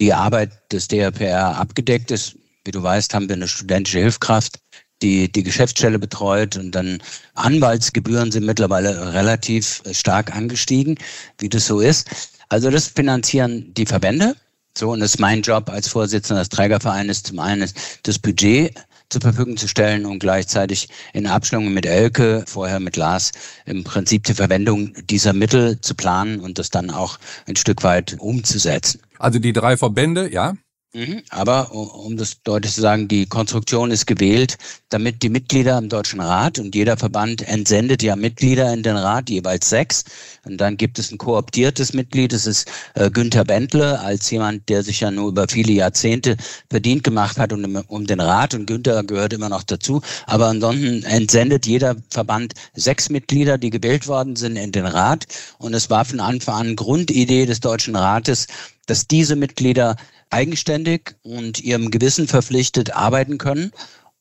die 0.00 0.12
Arbeit 0.12 0.52
des 0.72 0.86
DRPR 0.86 1.58
abgedeckt 1.58 2.12
ist. 2.12 2.36
Wie 2.64 2.70
du 2.70 2.82
weißt, 2.82 3.14
haben 3.14 3.28
wir 3.28 3.36
eine 3.36 3.48
studentische 3.48 3.98
Hilfskraft, 3.98 4.60
die 5.02 5.30
die 5.30 5.42
Geschäftsstelle 5.42 5.98
betreut 5.98 6.56
und 6.56 6.72
dann 6.72 7.02
Anwaltsgebühren 7.34 8.32
sind 8.32 8.46
mittlerweile 8.46 9.12
relativ 9.12 9.82
stark 9.92 10.34
angestiegen, 10.34 10.96
wie 11.38 11.48
das 11.48 11.66
so 11.66 11.80
ist. 11.80 12.08
Also 12.48 12.70
das 12.70 12.88
finanzieren 12.88 13.72
die 13.74 13.86
Verbände. 13.86 14.34
So, 14.76 14.92
und 14.92 15.00
das 15.00 15.14
ist 15.14 15.20
mein 15.20 15.42
Job 15.42 15.68
als 15.68 15.88
Vorsitzender 15.88 16.42
des 16.42 16.48
Trägervereins, 16.48 17.22
zum 17.24 17.38
einen 17.40 17.68
das 18.04 18.18
Budget 18.18 18.74
zur 19.08 19.20
Verfügung 19.20 19.56
zu 19.56 19.66
stellen 19.66 20.06
und 20.06 20.20
gleichzeitig 20.20 20.88
in 21.12 21.26
Abstimmung 21.26 21.74
mit 21.74 21.84
Elke, 21.84 22.44
vorher 22.46 22.78
mit 22.78 22.96
Lars, 22.96 23.32
im 23.66 23.82
Prinzip 23.82 24.24
die 24.24 24.34
Verwendung 24.34 24.94
dieser 25.10 25.32
Mittel 25.32 25.80
zu 25.80 25.94
planen 25.94 26.40
und 26.40 26.58
das 26.58 26.70
dann 26.70 26.90
auch 26.90 27.18
ein 27.46 27.56
Stück 27.56 27.82
weit 27.82 28.16
umzusetzen. 28.20 29.00
Also 29.18 29.40
die 29.40 29.52
drei 29.52 29.76
Verbände, 29.76 30.32
ja? 30.32 30.54
Mhm. 30.92 31.22
Aber 31.30 31.72
um 31.72 32.16
das 32.16 32.42
deutlich 32.42 32.74
zu 32.74 32.80
sagen, 32.80 33.06
die 33.06 33.24
Konstruktion 33.24 33.92
ist 33.92 34.06
gewählt, 34.06 34.58
damit 34.88 35.22
die 35.22 35.28
Mitglieder 35.28 35.78
im 35.78 35.88
Deutschen 35.88 36.20
Rat 36.20 36.58
und 36.58 36.74
jeder 36.74 36.96
Verband 36.96 37.46
entsendet 37.46 38.02
ja 38.02 38.16
Mitglieder 38.16 38.72
in 38.72 38.82
den 38.82 38.96
Rat, 38.96 39.30
jeweils 39.30 39.68
sechs. 39.68 40.02
Und 40.44 40.56
dann 40.56 40.76
gibt 40.76 40.98
es 40.98 41.12
ein 41.12 41.18
kooptiertes 41.18 41.92
Mitglied, 41.92 42.32
das 42.32 42.44
ist 42.44 42.68
äh, 42.94 43.08
Günther 43.08 43.44
Bentle, 43.44 44.00
als 44.00 44.28
jemand, 44.32 44.68
der 44.68 44.82
sich 44.82 44.98
ja 44.98 45.12
nur 45.12 45.28
über 45.28 45.46
viele 45.48 45.72
Jahrzehnte 45.72 46.36
verdient 46.68 47.04
gemacht 47.04 47.38
hat 47.38 47.52
um, 47.52 47.64
um 47.86 48.06
den 48.08 48.20
Rat. 48.20 48.54
Und 48.54 48.66
Günther 48.66 49.04
gehört 49.04 49.32
immer 49.32 49.48
noch 49.48 49.62
dazu. 49.62 50.02
Aber 50.26 50.48
ansonsten 50.48 51.04
entsendet 51.04 51.66
jeder 51.66 51.94
Verband 52.10 52.54
sechs 52.74 53.10
Mitglieder, 53.10 53.58
die 53.58 53.70
gewählt 53.70 54.08
worden 54.08 54.34
sind 54.34 54.56
in 54.56 54.72
den 54.72 54.86
Rat. 54.86 55.26
Und 55.58 55.72
es 55.72 55.88
war 55.88 56.04
von 56.04 56.18
Anfang 56.18 56.54
an 56.56 56.76
Grundidee 56.76 57.46
des 57.46 57.60
Deutschen 57.60 57.94
Rates, 57.94 58.48
dass 58.86 59.06
diese 59.06 59.36
Mitglieder 59.36 59.94
eigenständig 60.30 61.14
und 61.22 61.60
ihrem 61.60 61.90
Gewissen 61.90 62.28
verpflichtet 62.28 62.94
arbeiten 62.94 63.38
können. 63.38 63.72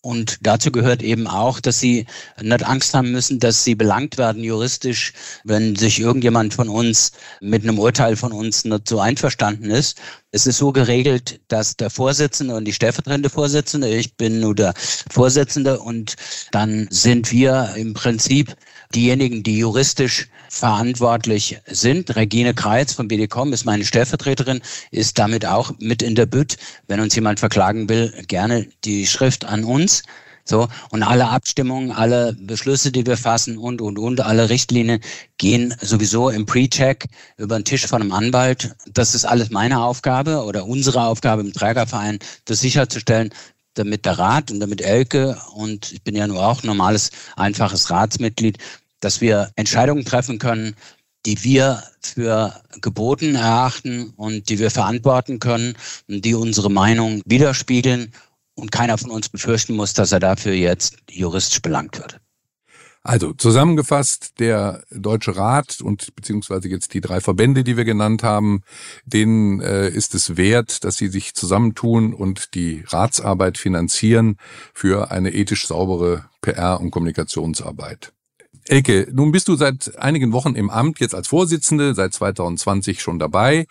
Und 0.01 0.37
dazu 0.43 0.71
gehört 0.71 1.03
eben 1.03 1.27
auch, 1.27 1.59
dass 1.59 1.81
sie 1.81 2.05
nicht 2.41 2.63
Angst 2.63 2.93
haben 2.93 3.11
müssen, 3.11 3.39
dass 3.39 3.65
sie 3.65 3.75
belangt 3.75 4.17
werden 4.17 4.41
juristisch, 4.45 5.11
wenn 5.43 5.75
sich 5.75 5.99
irgendjemand 5.99 6.53
von 6.53 6.69
uns 6.69 7.11
mit 7.41 7.63
einem 7.63 7.77
Urteil 7.79 8.15
von 8.15 8.31
uns 8.31 8.63
nicht 8.63 8.87
so 8.87 9.01
einverstanden 9.01 9.69
ist. 9.69 9.99
Es 10.31 10.47
ist 10.47 10.57
so 10.57 10.71
geregelt, 10.71 11.41
dass 11.49 11.75
der 11.75 11.89
Vorsitzende 11.89 12.55
und 12.55 12.63
die 12.63 12.71
stellvertretende 12.71 13.29
Vorsitzende, 13.29 13.89
ich 13.89 14.15
bin 14.15 14.39
nur 14.39 14.55
der 14.55 14.73
Vorsitzende 15.11 15.81
und 15.81 16.15
dann 16.51 16.87
sind 16.91 17.33
wir 17.33 17.73
im 17.75 17.93
Prinzip 17.93 18.55
diejenigen, 18.93 19.43
die 19.43 19.59
juristisch 19.59 20.27
verantwortlich 20.49 21.59
sind. 21.67 22.15
Regine 22.15 22.55
Kreitz 22.55 22.93
von 22.93 23.07
BDCom 23.07 23.53
ist 23.53 23.65
meine 23.65 23.85
Stellvertreterin, 23.85 24.61
ist 24.89 25.19
damit 25.19 25.45
auch 25.45 25.71
mit 25.79 26.01
in 26.01 26.15
der 26.15 26.25
Bütt. 26.25 26.57
Wenn 26.87 26.99
uns 26.99 27.13
jemand 27.13 27.39
verklagen 27.39 27.87
will, 27.87 28.11
gerne 28.27 28.67
die 28.83 29.05
Schrift 29.05 29.45
an 29.45 29.63
uns. 29.63 30.01
So, 30.43 30.67
und 30.89 31.03
alle 31.03 31.29
Abstimmungen, 31.29 31.91
alle 31.91 32.33
Beschlüsse, 32.33 32.91
die 32.91 33.05
wir 33.05 33.17
fassen 33.17 33.59
und, 33.59 33.81
und, 33.81 33.99
und, 33.99 34.21
alle 34.21 34.49
Richtlinien 34.49 34.99
gehen 35.37 35.75
sowieso 35.79 36.29
im 36.29 36.47
Pre-Check 36.47 37.05
über 37.37 37.59
den 37.59 37.65
Tisch 37.65 37.85
von 37.85 38.01
einem 38.01 38.11
Anwalt. 38.11 38.75
Das 38.91 39.13
ist 39.13 39.25
alles 39.25 39.51
meine 39.51 39.79
Aufgabe 39.79 40.43
oder 40.43 40.65
unsere 40.65 41.03
Aufgabe 41.03 41.43
im 41.43 41.53
Trägerverein, 41.53 42.17
das 42.45 42.61
sicherzustellen, 42.61 43.29
damit 43.75 44.05
der 44.05 44.19
Rat 44.19 44.51
und 44.51 44.59
damit 44.59 44.81
Elke 44.81 45.37
und 45.53 45.91
ich 45.91 46.03
bin 46.03 46.15
ja 46.15 46.27
nur 46.27 46.45
auch 46.45 46.63
normales, 46.63 47.11
einfaches 47.35 47.89
Ratsmitglied, 47.89 48.57
dass 48.99 49.21
wir 49.21 49.51
Entscheidungen 49.55 50.05
treffen 50.05 50.39
können, 50.39 50.75
die 51.25 51.43
wir 51.43 51.83
für 52.01 52.53
geboten 52.81 53.35
erachten 53.35 54.13
und 54.15 54.49
die 54.49 54.59
wir 54.59 54.71
verantworten 54.71 55.39
können 55.39 55.75
und 56.07 56.23
die 56.23 56.33
unsere 56.33 56.71
Meinung 56.71 57.21
widerspiegeln 57.25 58.13
und 58.55 58.71
keiner 58.71 58.97
von 58.97 59.11
uns 59.11 59.29
befürchten 59.29 59.75
muss, 59.75 59.93
dass 59.93 60.11
er 60.11 60.19
dafür 60.19 60.53
jetzt 60.53 60.97
juristisch 61.09 61.61
belangt 61.61 61.97
wird. 61.97 62.19
Also 63.01 63.31
zusammengefasst, 63.33 64.39
der 64.39 64.83
Deutsche 64.91 65.35
Rat 65.37 65.79
und 65.81 66.15
beziehungsweise 66.15 66.67
jetzt 66.67 66.93
die 66.93 66.99
drei 66.99 67.21
Verbände, 67.21 67.63
die 67.63 67.77
wir 67.77 67.85
genannt 67.85 68.23
haben, 68.23 68.61
denen 69.05 69.61
äh, 69.61 69.89
ist 69.89 70.13
es 70.15 70.35
wert, 70.35 70.83
dass 70.83 70.97
sie 70.97 71.07
sich 71.07 71.33
zusammentun 71.33 72.13
und 72.13 72.53
die 72.55 72.83
Ratsarbeit 72.87 73.57
finanzieren 73.57 74.37
für 74.73 75.11
eine 75.11 75.33
ethisch 75.33 75.65
saubere 75.65 76.25
PR- 76.41 76.81
und 76.81 76.91
Kommunikationsarbeit. 76.91 78.11
Elke, 78.69 79.07
nun 79.11 79.31
bist 79.31 79.47
du 79.47 79.55
seit 79.55 79.97
einigen 79.97 80.31
Wochen 80.31 80.53
im 80.53 80.69
Amt, 80.69 80.99
jetzt 80.99 81.15
als 81.15 81.27
Vorsitzende, 81.27 81.95
seit 81.95 82.13
2020 82.13 83.01
schon 83.01 83.17
dabei. 83.17 83.65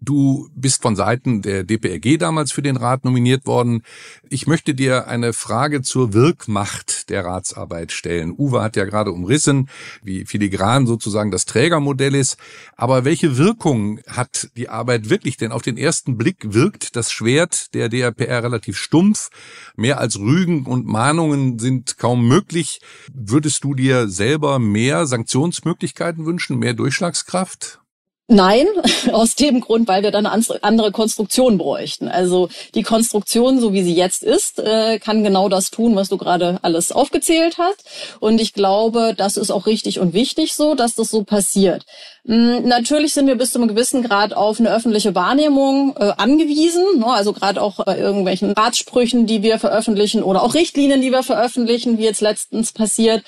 Du 0.00 0.48
bist 0.54 0.82
von 0.82 0.94
Seiten 0.94 1.42
der 1.42 1.64
DPRG 1.64 2.18
damals 2.18 2.52
für 2.52 2.62
den 2.62 2.76
Rat 2.76 3.04
nominiert 3.04 3.46
worden. 3.46 3.82
Ich 4.30 4.46
möchte 4.46 4.74
dir 4.74 5.08
eine 5.08 5.32
Frage 5.32 5.82
zur 5.82 6.14
Wirkmacht 6.14 7.10
der 7.10 7.24
Ratsarbeit 7.24 7.90
stellen. 7.90 8.32
Uwe 8.36 8.62
hat 8.62 8.76
ja 8.76 8.84
gerade 8.84 9.10
umrissen, 9.10 9.68
wie 10.02 10.24
filigran 10.24 10.86
sozusagen 10.86 11.30
das 11.30 11.46
Trägermodell 11.46 12.14
ist. 12.14 12.36
Aber 12.76 13.04
welche 13.04 13.36
Wirkung 13.36 14.00
hat 14.06 14.50
die 14.56 14.68
Arbeit 14.68 15.10
wirklich? 15.10 15.36
Denn 15.36 15.52
auf 15.52 15.62
den 15.62 15.76
ersten 15.76 16.16
Blick 16.16 16.54
wirkt 16.54 16.94
das 16.94 17.10
Schwert 17.10 17.74
der 17.74 17.88
DRPR 17.88 18.44
relativ 18.44 18.76
stumpf. 18.76 19.30
Mehr 19.76 19.98
als 19.98 20.18
Rügen 20.18 20.64
und 20.66 20.86
Mahnungen 20.86 21.58
sind 21.58 21.98
kaum 21.98 22.26
möglich. 22.26 22.80
Würdest 23.12 23.64
du 23.64 23.74
dir 23.74 24.08
selber 24.08 24.58
mehr 24.58 25.06
Sanktionsmöglichkeiten 25.06 26.24
wünschen, 26.24 26.58
mehr 26.58 26.74
Durchschlagskraft? 26.74 27.80
Nein, 28.30 28.66
aus 29.12 29.36
dem 29.36 29.62
Grund, 29.62 29.88
weil 29.88 30.02
wir 30.02 30.10
dann 30.10 30.26
eine 30.26 30.44
andere 30.60 30.92
Konstruktion 30.92 31.56
bräuchten. 31.56 32.08
Also 32.08 32.50
die 32.74 32.82
Konstruktion, 32.82 33.58
so 33.58 33.72
wie 33.72 33.82
sie 33.82 33.94
jetzt 33.94 34.22
ist, 34.22 34.58
äh, 34.58 34.98
kann 34.98 35.24
genau 35.24 35.48
das 35.48 35.70
tun, 35.70 35.96
was 35.96 36.10
du 36.10 36.18
gerade 36.18 36.58
alles 36.60 36.92
aufgezählt 36.92 37.56
hast. 37.56 37.84
Und 38.20 38.38
ich 38.38 38.52
glaube, 38.52 39.14
das 39.16 39.38
ist 39.38 39.50
auch 39.50 39.66
richtig 39.66 39.98
und 39.98 40.12
wichtig 40.12 40.52
so, 40.52 40.74
dass 40.74 40.94
das 40.94 41.08
so 41.10 41.24
passiert. 41.24 41.86
Hm, 42.26 42.68
natürlich 42.68 43.14
sind 43.14 43.28
wir 43.28 43.36
bis 43.36 43.52
zu 43.52 43.60
einem 43.60 43.68
gewissen 43.68 44.02
Grad 44.02 44.34
auf 44.34 44.60
eine 44.60 44.74
öffentliche 44.74 45.14
Wahrnehmung 45.14 45.96
äh, 45.98 46.12
angewiesen. 46.18 46.84
Ne? 46.98 47.06
Also 47.06 47.32
gerade 47.32 47.62
auch 47.62 47.82
bei 47.82 47.96
irgendwelchen 47.96 48.52
Ratssprüchen, 48.52 49.26
die 49.26 49.42
wir 49.42 49.58
veröffentlichen 49.58 50.22
oder 50.22 50.42
auch 50.42 50.52
Richtlinien, 50.52 51.00
die 51.00 51.12
wir 51.12 51.22
veröffentlichen, 51.22 51.96
wie 51.96 52.04
jetzt 52.04 52.20
letztens 52.20 52.72
passiert. 52.72 53.24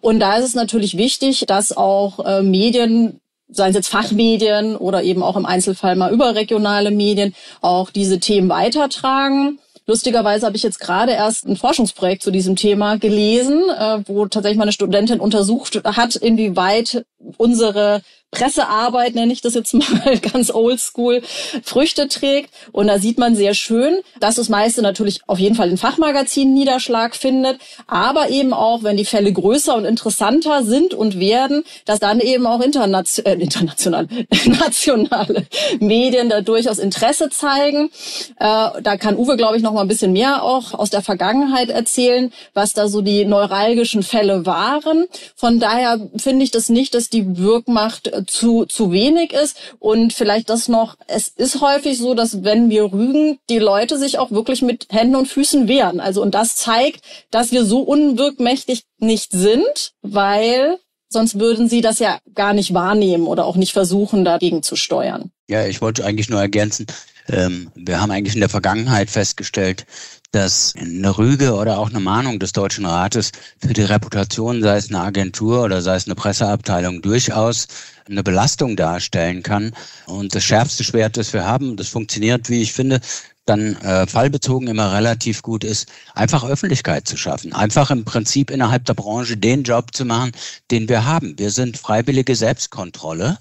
Und 0.00 0.20
da 0.20 0.36
ist 0.36 0.44
es 0.44 0.54
natürlich 0.54 0.96
wichtig, 0.96 1.44
dass 1.48 1.76
auch 1.76 2.24
äh, 2.24 2.42
Medien 2.42 3.20
seien 3.48 3.70
es 3.70 3.76
jetzt 3.76 3.88
Fachmedien 3.88 4.76
oder 4.76 5.02
eben 5.02 5.22
auch 5.22 5.36
im 5.36 5.46
Einzelfall 5.46 5.96
mal 5.96 6.12
überregionale 6.12 6.90
Medien, 6.90 7.34
auch 7.60 7.90
diese 7.90 8.20
Themen 8.20 8.48
weitertragen. 8.48 9.58
Lustigerweise 9.86 10.46
habe 10.46 10.56
ich 10.56 10.62
jetzt 10.62 10.80
gerade 10.80 11.12
erst 11.12 11.46
ein 11.46 11.56
Forschungsprojekt 11.56 12.22
zu 12.22 12.30
diesem 12.30 12.56
Thema 12.56 12.96
gelesen, 12.96 13.64
äh, 13.68 13.98
wo 14.06 14.24
tatsächlich 14.26 14.58
meine 14.58 14.72
Studentin 14.72 15.20
untersucht 15.20 15.78
hat, 15.84 16.16
inwieweit 16.16 17.04
unsere 17.36 18.00
Pressearbeit, 18.34 19.14
nenne 19.14 19.32
ich 19.32 19.40
das 19.40 19.54
jetzt 19.54 19.74
mal 19.74 20.18
ganz 20.32 20.52
oldschool, 20.52 21.22
Früchte 21.62 22.08
trägt. 22.08 22.50
Und 22.72 22.88
da 22.88 22.98
sieht 22.98 23.18
man 23.18 23.36
sehr 23.36 23.54
schön, 23.54 23.98
dass 24.20 24.34
das 24.34 24.48
meiste 24.48 24.82
natürlich 24.82 25.20
auf 25.26 25.38
jeden 25.38 25.54
Fall 25.54 25.70
in 25.70 25.78
Fachmagazinen 25.78 26.54
Niederschlag 26.54 27.14
findet, 27.14 27.58
aber 27.86 28.30
eben 28.30 28.52
auch, 28.52 28.82
wenn 28.82 28.96
die 28.96 29.04
Fälle 29.04 29.32
größer 29.32 29.74
und 29.76 29.84
interessanter 29.84 30.64
sind 30.64 30.94
und 30.94 31.18
werden, 31.18 31.64
dass 31.84 32.00
dann 32.00 32.20
eben 32.20 32.46
auch 32.46 32.60
internation 32.60 33.24
äh, 33.24 33.34
international, 33.34 34.08
nationale 34.46 35.46
Medien 35.78 36.28
da 36.28 36.40
durchaus 36.40 36.78
Interesse 36.78 37.30
zeigen. 37.30 37.90
Äh, 38.38 38.82
da 38.82 38.96
kann 38.98 39.16
Uwe, 39.16 39.36
glaube 39.36 39.56
ich, 39.56 39.62
noch 39.62 39.72
mal 39.72 39.82
ein 39.82 39.88
bisschen 39.88 40.12
mehr 40.12 40.42
auch 40.42 40.74
aus 40.74 40.90
der 40.90 41.02
Vergangenheit 41.02 41.70
erzählen, 41.70 42.32
was 42.54 42.72
da 42.72 42.88
so 42.88 43.00
die 43.00 43.24
neuralgischen 43.24 44.02
Fälle 44.02 44.46
waren. 44.46 45.06
Von 45.36 45.60
daher 45.60 46.00
finde 46.16 46.44
ich 46.44 46.50
das 46.50 46.68
nicht, 46.68 46.94
dass 46.94 47.08
die 47.08 47.38
Wirkmacht 47.38 48.08
äh, 48.08 48.23
zu, 48.26 48.64
zu 48.64 48.92
wenig 48.92 49.32
ist. 49.32 49.56
Und 49.78 50.12
vielleicht 50.12 50.50
das 50.50 50.68
noch, 50.68 50.96
es 51.06 51.28
ist 51.28 51.60
häufig 51.60 51.98
so, 51.98 52.14
dass 52.14 52.44
wenn 52.44 52.70
wir 52.70 52.92
rügen, 52.92 53.38
die 53.48 53.58
Leute 53.58 53.98
sich 53.98 54.18
auch 54.18 54.30
wirklich 54.30 54.62
mit 54.62 54.86
Händen 54.90 55.16
und 55.16 55.28
Füßen 55.28 55.68
wehren. 55.68 56.00
Also, 56.00 56.22
und 56.22 56.34
das 56.34 56.56
zeigt, 56.56 57.02
dass 57.30 57.52
wir 57.52 57.64
so 57.64 57.80
unwirkmächtig 57.80 58.84
nicht 58.98 59.32
sind, 59.32 59.92
weil 60.02 60.78
sonst 61.08 61.38
würden 61.38 61.68
sie 61.68 61.80
das 61.80 61.98
ja 61.98 62.18
gar 62.34 62.52
nicht 62.52 62.74
wahrnehmen 62.74 63.26
oder 63.26 63.44
auch 63.46 63.56
nicht 63.56 63.72
versuchen, 63.72 64.24
dagegen 64.24 64.62
zu 64.62 64.76
steuern. 64.76 65.30
Ja, 65.48 65.66
ich 65.66 65.80
wollte 65.80 66.04
eigentlich 66.04 66.28
nur 66.28 66.40
ergänzen, 66.40 66.86
ähm, 67.28 67.70
wir 67.74 68.00
haben 68.00 68.10
eigentlich 68.10 68.34
in 68.34 68.40
der 68.40 68.48
Vergangenheit 68.48 69.10
festgestellt, 69.10 69.86
dass 70.32 70.74
eine 70.76 71.16
Rüge 71.16 71.54
oder 71.54 71.78
auch 71.78 71.90
eine 71.90 72.00
Mahnung 72.00 72.38
des 72.38 72.52
Deutschen 72.52 72.84
Rates 72.84 73.30
für 73.58 73.72
die 73.72 73.82
Reputation, 73.82 74.62
sei 74.62 74.76
es 74.76 74.88
eine 74.88 75.00
Agentur 75.00 75.62
oder 75.62 75.80
sei 75.80 75.94
es 75.94 76.06
eine 76.06 76.16
Presseabteilung, 76.16 77.02
durchaus 77.02 77.68
eine 78.08 78.22
Belastung 78.22 78.76
darstellen 78.76 79.42
kann. 79.42 79.72
Und 80.06 80.34
das 80.34 80.44
schärfste 80.44 80.84
Schwert, 80.84 81.16
das 81.16 81.32
wir 81.32 81.44
haben, 81.44 81.76
das 81.76 81.88
funktioniert, 81.88 82.48
wie 82.50 82.62
ich 82.62 82.72
finde, 82.72 83.00
dann 83.46 83.76
äh, 83.76 84.06
fallbezogen 84.06 84.68
immer 84.68 84.92
relativ 84.92 85.42
gut 85.42 85.64
ist, 85.64 85.88
einfach 86.14 86.44
Öffentlichkeit 86.44 87.06
zu 87.06 87.16
schaffen. 87.16 87.52
Einfach 87.52 87.90
im 87.90 88.04
Prinzip 88.04 88.50
innerhalb 88.50 88.84
der 88.86 88.94
Branche 88.94 89.36
den 89.36 89.62
Job 89.64 89.94
zu 89.94 90.04
machen, 90.04 90.32
den 90.70 90.88
wir 90.88 91.04
haben. 91.04 91.38
Wir 91.38 91.50
sind 91.50 91.76
freiwillige 91.76 92.36
Selbstkontrolle. 92.36 93.38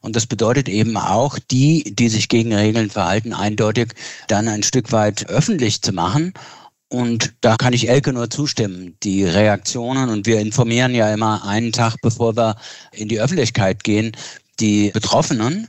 Und 0.00 0.16
das 0.16 0.26
bedeutet 0.26 0.68
eben 0.68 0.98
auch, 0.98 1.38
die, 1.50 1.94
die 1.94 2.10
sich 2.10 2.28
gegen 2.28 2.52
Regeln 2.52 2.90
verhalten, 2.90 3.32
eindeutig 3.32 3.94
dann 4.28 4.48
ein 4.48 4.62
Stück 4.62 4.92
weit 4.92 5.30
öffentlich 5.30 5.80
zu 5.80 5.92
machen. 5.92 6.34
Und 6.88 7.34
da 7.40 7.56
kann 7.56 7.72
ich 7.72 7.88
Elke 7.88 8.12
nur 8.12 8.30
zustimmen. 8.30 8.96
Die 9.02 9.24
Reaktionen, 9.24 10.10
und 10.10 10.26
wir 10.26 10.40
informieren 10.40 10.94
ja 10.94 11.12
immer 11.12 11.44
einen 11.44 11.72
Tag, 11.72 11.96
bevor 12.02 12.36
wir 12.36 12.56
in 12.92 13.08
die 13.08 13.20
Öffentlichkeit 13.20 13.82
gehen, 13.84 14.12
die 14.60 14.90
Betroffenen. 14.90 15.68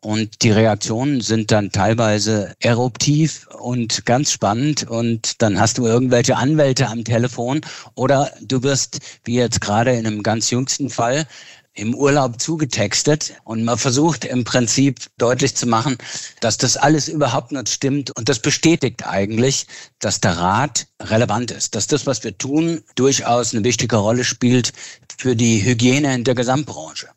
Und 0.00 0.42
die 0.42 0.50
Reaktionen 0.50 1.22
sind 1.22 1.50
dann 1.50 1.70
teilweise 1.70 2.54
eruptiv 2.60 3.46
und 3.58 4.04
ganz 4.04 4.32
spannend. 4.32 4.86
Und 4.88 5.40
dann 5.40 5.58
hast 5.58 5.78
du 5.78 5.86
irgendwelche 5.86 6.36
Anwälte 6.36 6.88
am 6.88 7.04
Telefon 7.04 7.62
oder 7.94 8.30
du 8.42 8.62
wirst, 8.62 8.98
wie 9.24 9.36
jetzt 9.36 9.62
gerade 9.62 9.92
in 9.92 10.06
einem 10.06 10.22
ganz 10.22 10.50
jüngsten 10.50 10.90
Fall, 10.90 11.26
im 11.74 11.94
Urlaub 11.94 12.40
zugetextet 12.40 13.34
und 13.44 13.64
man 13.64 13.78
versucht 13.78 14.24
im 14.24 14.44
Prinzip 14.44 15.06
deutlich 15.18 15.56
zu 15.56 15.66
machen, 15.66 15.98
dass 16.40 16.56
das 16.56 16.76
alles 16.76 17.08
überhaupt 17.08 17.52
nicht 17.52 17.68
stimmt 17.68 18.16
und 18.16 18.28
das 18.28 18.38
bestätigt 18.38 19.06
eigentlich, 19.06 19.66
dass 19.98 20.20
der 20.20 20.36
Rat 20.36 20.86
relevant 21.00 21.50
ist, 21.50 21.74
dass 21.74 21.86
das, 21.86 22.06
was 22.06 22.22
wir 22.22 22.38
tun, 22.38 22.82
durchaus 22.94 23.52
eine 23.52 23.64
wichtige 23.64 23.96
Rolle 23.96 24.24
spielt 24.24 24.72
für 25.18 25.34
die 25.34 25.64
Hygiene 25.64 26.14
in 26.14 26.24
der 26.24 26.34
Gesamtbranche. 26.34 27.08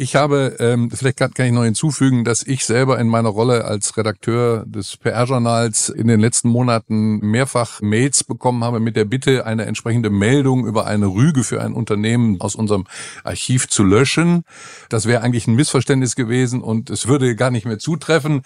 Ich 0.00 0.14
habe, 0.14 0.54
ähm, 0.60 0.92
vielleicht 0.92 1.16
kann, 1.16 1.34
kann 1.34 1.46
ich 1.46 1.52
noch 1.52 1.64
hinzufügen, 1.64 2.22
dass 2.22 2.44
ich 2.44 2.64
selber 2.64 3.00
in 3.00 3.08
meiner 3.08 3.30
Rolle 3.30 3.64
als 3.64 3.96
Redakteur 3.96 4.64
des 4.64 4.96
PR-Journals 4.96 5.88
in 5.88 6.06
den 6.06 6.20
letzten 6.20 6.50
Monaten 6.50 7.18
mehrfach 7.18 7.80
Mails 7.80 8.22
bekommen 8.22 8.62
habe 8.62 8.78
mit 8.78 8.94
der 8.94 9.06
Bitte, 9.06 9.44
eine 9.44 9.64
entsprechende 9.64 10.08
Meldung 10.08 10.68
über 10.68 10.86
eine 10.86 11.06
Rüge 11.06 11.42
für 11.42 11.60
ein 11.60 11.72
Unternehmen 11.72 12.40
aus 12.40 12.54
unserem 12.54 12.86
Archiv 13.24 13.66
zu 13.66 13.82
löschen. 13.82 14.44
Das 14.88 15.06
wäre 15.06 15.22
eigentlich 15.22 15.48
ein 15.48 15.56
Missverständnis 15.56 16.14
gewesen 16.14 16.62
und 16.62 16.90
es 16.90 17.08
würde 17.08 17.34
gar 17.34 17.50
nicht 17.50 17.66
mehr 17.66 17.80
zutreffen. 17.80 18.42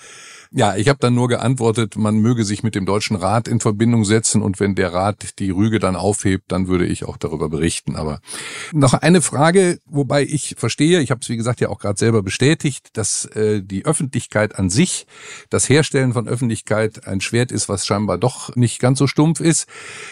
Ja, 0.54 0.76
ich 0.76 0.90
habe 0.90 0.98
dann 1.00 1.14
nur 1.14 1.28
geantwortet, 1.28 1.96
man 1.96 2.18
möge 2.18 2.44
sich 2.44 2.62
mit 2.62 2.74
dem 2.74 2.84
Deutschen 2.84 3.16
Rat 3.16 3.48
in 3.48 3.58
Verbindung 3.58 4.04
setzen 4.04 4.42
und 4.42 4.60
wenn 4.60 4.74
der 4.74 4.92
Rat 4.92 5.38
die 5.38 5.48
Rüge 5.48 5.78
dann 5.78 5.96
aufhebt, 5.96 6.52
dann 6.52 6.68
würde 6.68 6.84
ich 6.84 7.04
auch 7.04 7.16
darüber 7.16 7.48
berichten. 7.48 7.96
Aber 7.96 8.20
noch 8.72 8.92
eine 8.92 9.22
Frage, 9.22 9.78
wobei 9.86 10.24
ich 10.24 10.56
verstehe, 10.58 11.00
ich 11.00 11.10
habe 11.10 11.20
es 11.22 11.30
wie 11.30 11.38
gesagt 11.38 11.62
ja 11.62 11.70
auch 11.70 11.78
gerade 11.78 11.98
selber 11.98 12.22
bestätigt, 12.22 12.90
dass 12.92 13.24
äh, 13.24 13.62
die 13.62 13.86
Öffentlichkeit 13.86 14.58
an 14.58 14.68
sich, 14.68 15.06
das 15.48 15.70
Herstellen 15.70 16.12
von 16.12 16.28
Öffentlichkeit 16.28 17.06
ein 17.06 17.22
Schwert 17.22 17.50
ist, 17.50 17.70
was 17.70 17.86
scheinbar 17.86 18.18
doch 18.18 18.54
nicht 18.54 18.78
ganz 18.78 18.98
so 18.98 19.06
stumpf 19.06 19.40
ist. 19.40 19.66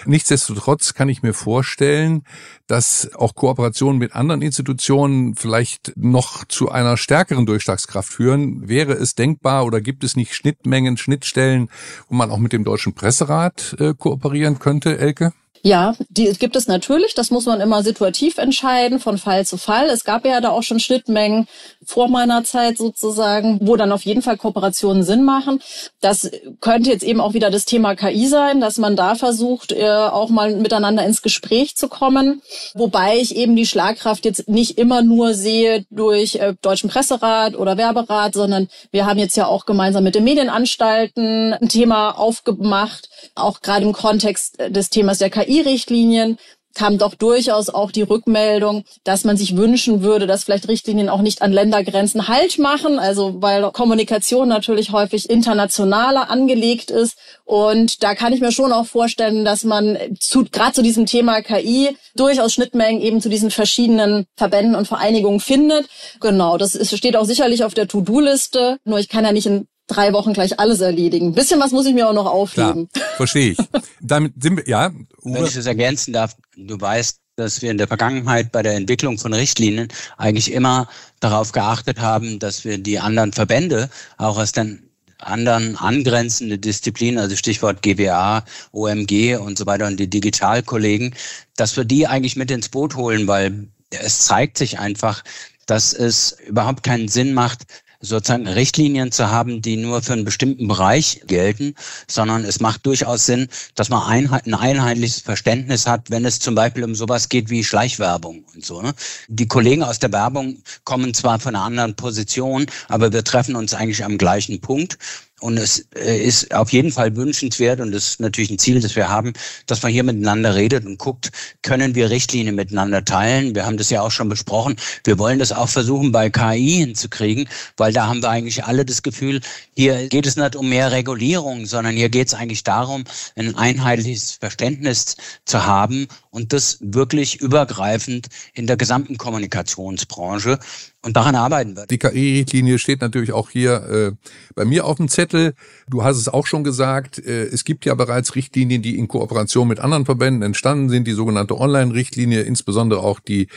Nichtsdestotrotz 0.06 0.94
kann 0.94 1.10
ich 1.10 1.22
mir 1.22 1.34
vorstellen, 1.34 2.22
dass 2.66 3.10
auch 3.14 3.34
Kooperationen 3.34 3.98
mit 3.98 4.14
anderen 4.14 4.40
Institutionen 4.40 5.34
vielleicht 5.34 5.92
noch 5.96 6.44
zu 6.44 6.70
einer 6.70 6.96
stärkeren 6.96 7.44
Durchschlagskraft 7.44 8.10
führen. 8.10 8.68
Wäre 8.68 8.92
es 8.92 9.14
denkbar 9.14 9.66
oder 9.66 9.80
gibt 9.80 10.04
es 10.04 10.16
nicht 10.16 10.29
Schnittmengen, 10.34 10.96
Schnittstellen, 10.96 11.68
wo 12.08 12.14
man 12.14 12.30
auch 12.30 12.38
mit 12.38 12.52
dem 12.52 12.64
Deutschen 12.64 12.94
Presserat 12.94 13.76
äh, 13.78 13.94
kooperieren 13.96 14.58
könnte, 14.58 14.98
Elke? 14.98 15.32
Ja, 15.62 15.94
die 16.08 16.32
gibt 16.38 16.56
es 16.56 16.68
natürlich. 16.68 17.14
Das 17.14 17.30
muss 17.30 17.44
man 17.44 17.60
immer 17.60 17.82
situativ 17.82 18.38
entscheiden, 18.38 18.98
von 18.98 19.18
Fall 19.18 19.44
zu 19.44 19.58
Fall. 19.58 19.88
Es 19.90 20.04
gab 20.04 20.24
ja 20.24 20.40
da 20.40 20.50
auch 20.50 20.62
schon 20.62 20.80
Schnittmengen 20.80 21.48
vor 21.84 22.08
meiner 22.08 22.44
Zeit 22.44 22.78
sozusagen, 22.78 23.58
wo 23.60 23.76
dann 23.76 23.92
auf 23.92 24.02
jeden 24.02 24.22
Fall 24.22 24.38
Kooperationen 24.38 25.02
Sinn 25.02 25.22
machen. 25.22 25.60
Das 26.00 26.30
könnte 26.60 26.90
jetzt 26.90 27.02
eben 27.02 27.20
auch 27.20 27.34
wieder 27.34 27.50
das 27.50 27.66
Thema 27.66 27.94
KI 27.94 28.26
sein, 28.26 28.60
dass 28.60 28.78
man 28.78 28.96
da 28.96 29.14
versucht, 29.16 29.72
äh, 29.72 29.86
auch 29.86 30.30
mal 30.30 30.56
miteinander 30.56 31.04
ins 31.04 31.20
Gespräch 31.20 31.76
zu 31.76 31.88
kommen. 31.88 32.40
Wobei 32.74 33.18
ich 33.18 33.36
eben 33.36 33.54
die 33.54 33.66
Schlagkraft 33.66 34.24
jetzt 34.24 34.48
nicht 34.48 34.78
immer 34.78 35.02
nur 35.02 35.34
sehe 35.34 35.84
durch 35.90 36.36
äh, 36.36 36.54
Deutschen 36.62 36.88
Presserat 36.88 37.54
oder 37.54 37.76
Werberat, 37.76 38.32
sondern 38.32 38.68
wir 38.92 39.04
haben 39.04 39.18
jetzt 39.18 39.36
ja 39.36 39.46
auch 39.46 39.66
gemeinsam 39.66 40.04
mit 40.04 40.14
den 40.14 40.24
Medienanstalten 40.24 41.52
ein 41.52 41.68
Thema 41.68 42.12
aufgemacht, 42.12 43.10
auch 43.34 43.60
gerade 43.60 43.84
im 43.84 43.92
Kontext 43.92 44.56
des 44.70 44.88
Themas 44.88 45.18
der 45.18 45.28
KI 45.28 45.49
KI-Richtlinien 45.50 46.38
kam 46.72 46.98
doch 46.98 47.16
durchaus 47.16 47.68
auch 47.68 47.90
die 47.90 48.02
Rückmeldung, 48.02 48.84
dass 49.02 49.24
man 49.24 49.36
sich 49.36 49.56
wünschen 49.56 50.02
würde, 50.04 50.28
dass 50.28 50.44
vielleicht 50.44 50.68
Richtlinien 50.68 51.08
auch 51.08 51.20
nicht 51.20 51.42
an 51.42 51.52
Ländergrenzen 51.52 52.28
Halt 52.28 52.60
machen, 52.60 53.00
also 53.00 53.42
weil 53.42 53.72
Kommunikation 53.72 54.48
natürlich 54.48 54.92
häufig 54.92 55.28
internationaler 55.28 56.30
angelegt 56.30 56.92
ist. 56.92 57.18
Und 57.44 58.04
da 58.04 58.14
kann 58.14 58.32
ich 58.32 58.40
mir 58.40 58.52
schon 58.52 58.72
auch 58.72 58.86
vorstellen, 58.86 59.44
dass 59.44 59.64
man 59.64 59.98
zu, 60.20 60.44
gerade 60.44 60.72
zu 60.72 60.82
diesem 60.82 61.06
Thema 61.06 61.42
KI 61.42 61.96
durchaus 62.14 62.52
Schnittmengen 62.52 63.02
eben 63.02 63.20
zu 63.20 63.28
diesen 63.28 63.50
verschiedenen 63.50 64.26
Verbänden 64.36 64.76
und 64.76 64.86
Vereinigungen 64.86 65.40
findet. 65.40 65.88
Genau, 66.20 66.56
das 66.56 66.76
ist, 66.76 66.96
steht 66.96 67.16
auch 67.16 67.24
sicherlich 67.24 67.64
auf 67.64 67.74
der 67.74 67.88
To-Do-Liste. 67.88 68.78
Nur 68.84 69.00
ich 69.00 69.08
kann 69.08 69.24
ja 69.24 69.32
nicht 69.32 69.46
in 69.46 69.66
drei 69.90 70.12
Wochen 70.12 70.32
gleich 70.32 70.58
alles 70.58 70.80
erledigen. 70.80 71.28
Ein 71.28 71.34
bisschen 71.34 71.60
was 71.60 71.72
muss 71.72 71.86
ich 71.86 71.94
mir 71.94 72.08
auch 72.08 72.14
noch 72.14 72.26
aufheben. 72.26 72.88
Klar, 72.92 73.06
verstehe 73.16 73.52
ich. 73.52 73.58
Damit 74.00 74.34
sind 74.40 74.56
wir, 74.56 74.68
ja. 74.68 74.90
Uwe. 75.22 75.34
Wenn 75.34 75.44
ich 75.44 75.54
das 75.54 75.66
ergänzen 75.66 76.12
darf, 76.12 76.36
du 76.56 76.80
weißt, 76.80 77.18
dass 77.36 77.62
wir 77.62 77.70
in 77.70 77.78
der 77.78 77.88
Vergangenheit 77.88 78.52
bei 78.52 78.62
der 78.62 78.74
Entwicklung 78.74 79.18
von 79.18 79.32
Richtlinien 79.32 79.88
eigentlich 80.16 80.52
immer 80.52 80.88
darauf 81.20 81.52
geachtet 81.52 82.00
haben, 82.00 82.38
dass 82.38 82.64
wir 82.64 82.78
die 82.78 82.98
anderen 82.98 83.32
Verbände 83.32 83.88
auch 84.18 84.38
aus 84.38 84.52
den 84.52 84.90
anderen 85.18 85.76
angrenzende 85.76 86.58
Disziplinen, 86.58 87.18
also 87.18 87.36
Stichwort 87.36 87.82
GWA, 87.82 88.44
OMG 88.72 89.36
und 89.36 89.58
so 89.58 89.66
weiter 89.66 89.86
und 89.86 89.98
die 89.98 90.08
Digitalkollegen, 90.08 91.14
dass 91.56 91.76
wir 91.76 91.84
die 91.84 92.06
eigentlich 92.06 92.36
mit 92.36 92.50
ins 92.50 92.68
Boot 92.68 92.96
holen, 92.96 93.26
weil 93.26 93.68
es 93.90 94.24
zeigt 94.24 94.56
sich 94.56 94.78
einfach, 94.78 95.22
dass 95.66 95.92
es 95.92 96.36
überhaupt 96.46 96.82
keinen 96.82 97.08
Sinn 97.08 97.34
macht, 97.34 97.66
sozusagen 98.00 98.48
Richtlinien 98.48 99.12
zu 99.12 99.30
haben, 99.30 99.60
die 99.62 99.76
nur 99.76 100.02
für 100.02 100.14
einen 100.14 100.24
bestimmten 100.24 100.66
Bereich 100.68 101.20
gelten, 101.26 101.74
sondern 102.08 102.44
es 102.44 102.60
macht 102.60 102.86
durchaus 102.86 103.26
Sinn, 103.26 103.48
dass 103.74 103.90
man 103.90 104.02
ein, 104.08 104.30
ein 104.30 104.54
einheitliches 104.54 105.20
Verständnis 105.20 105.86
hat, 105.86 106.10
wenn 106.10 106.24
es 106.24 106.38
zum 106.38 106.54
Beispiel 106.54 106.84
um 106.84 106.94
sowas 106.94 107.28
geht 107.28 107.50
wie 107.50 107.62
Schleichwerbung 107.62 108.44
und 108.54 108.64
so. 108.64 108.80
Ne? 108.80 108.94
Die 109.28 109.48
Kollegen 109.48 109.82
aus 109.82 109.98
der 109.98 110.12
Werbung 110.12 110.62
kommen 110.84 111.12
zwar 111.14 111.38
von 111.38 111.54
einer 111.54 111.64
anderen 111.64 111.94
Position, 111.94 112.66
aber 112.88 113.12
wir 113.12 113.22
treffen 113.22 113.54
uns 113.54 113.74
eigentlich 113.74 114.04
am 114.04 114.18
gleichen 114.18 114.60
Punkt. 114.60 114.98
Und 115.40 115.56
es 115.58 115.86
äh, 115.94 116.18
ist 116.18 116.54
auf 116.54 116.72
jeden 116.72 116.92
Fall 116.92 117.16
wünschenswert 117.16 117.80
und 117.80 117.92
das 117.92 118.08
ist 118.08 118.20
natürlich 118.20 118.50
ein 118.50 118.58
Ziel, 118.58 118.80
das 118.80 118.94
wir 118.94 119.08
haben, 119.08 119.32
dass 119.66 119.82
man 119.82 119.90
hier 119.90 120.02
miteinander 120.02 120.54
redet 120.54 120.84
und 120.84 120.98
guckt, 120.98 121.30
können 121.62 121.94
wir 121.94 122.10
Richtlinien 122.10 122.54
miteinander 122.54 123.04
teilen. 123.04 123.54
Wir 123.54 123.66
haben 123.66 123.76
das 123.76 123.90
ja 123.90 124.02
auch 124.02 124.10
schon 124.10 124.28
besprochen. 124.28 124.76
Wir 125.04 125.18
wollen 125.18 125.38
das 125.38 125.52
auch 125.52 125.68
versuchen, 125.68 126.12
bei 126.12 126.30
KI 126.30 126.84
hinzukriegen, 126.84 127.48
weil 127.76 127.92
da 127.92 128.06
haben 128.06 128.22
wir 128.22 128.30
eigentlich 128.30 128.64
alle 128.64 128.84
das 128.84 129.02
Gefühl, 129.02 129.40
hier 129.74 130.08
geht 130.08 130.26
es 130.26 130.36
nicht 130.36 130.56
um 130.56 130.68
mehr 130.68 130.92
Regulierung, 130.92 131.66
sondern 131.66 131.94
hier 131.94 132.10
geht 132.10 132.28
es 132.28 132.34
eigentlich 132.34 132.64
darum, 132.64 133.04
ein 133.36 133.54
einheitliches 133.56 134.32
Verständnis 134.32 135.16
zu 135.46 135.66
haben 135.66 136.06
und 136.30 136.52
das 136.52 136.78
wirklich 136.80 137.40
übergreifend 137.40 138.28
in 138.54 138.66
der 138.66 138.76
gesamten 138.76 139.16
Kommunikationsbranche. 139.16 140.58
Und 141.02 141.16
daran 141.16 141.34
arbeiten 141.34 141.76
wir. 141.76 141.86
Die 141.86 141.96
KI-Richtlinie 141.96 142.78
steht 142.78 143.00
natürlich 143.00 143.32
auch 143.32 143.48
hier 143.48 143.72
äh, 143.88 144.12
bei 144.54 144.66
mir 144.66 144.84
auf 144.84 144.98
dem 144.98 145.08
Zettel. 145.08 145.54
Du 145.88 146.04
hast 146.04 146.18
es 146.18 146.28
auch 146.28 146.46
schon 146.46 146.62
gesagt, 146.62 147.18
äh, 147.18 147.44
es 147.44 147.64
gibt 147.64 147.86
ja 147.86 147.94
bereits 147.94 148.34
Richtlinien, 148.34 148.82
die 148.82 148.98
in 148.98 149.08
Kooperation 149.08 149.66
mit 149.66 149.80
anderen 149.80 150.04
Verbänden 150.04 150.42
entstanden 150.42 150.90
sind. 150.90 151.06
Die 151.06 151.12
sogenannte 151.12 151.58
Online-Richtlinie, 151.58 152.42
insbesondere 152.42 153.00
auch 153.00 153.18
die 153.18 153.48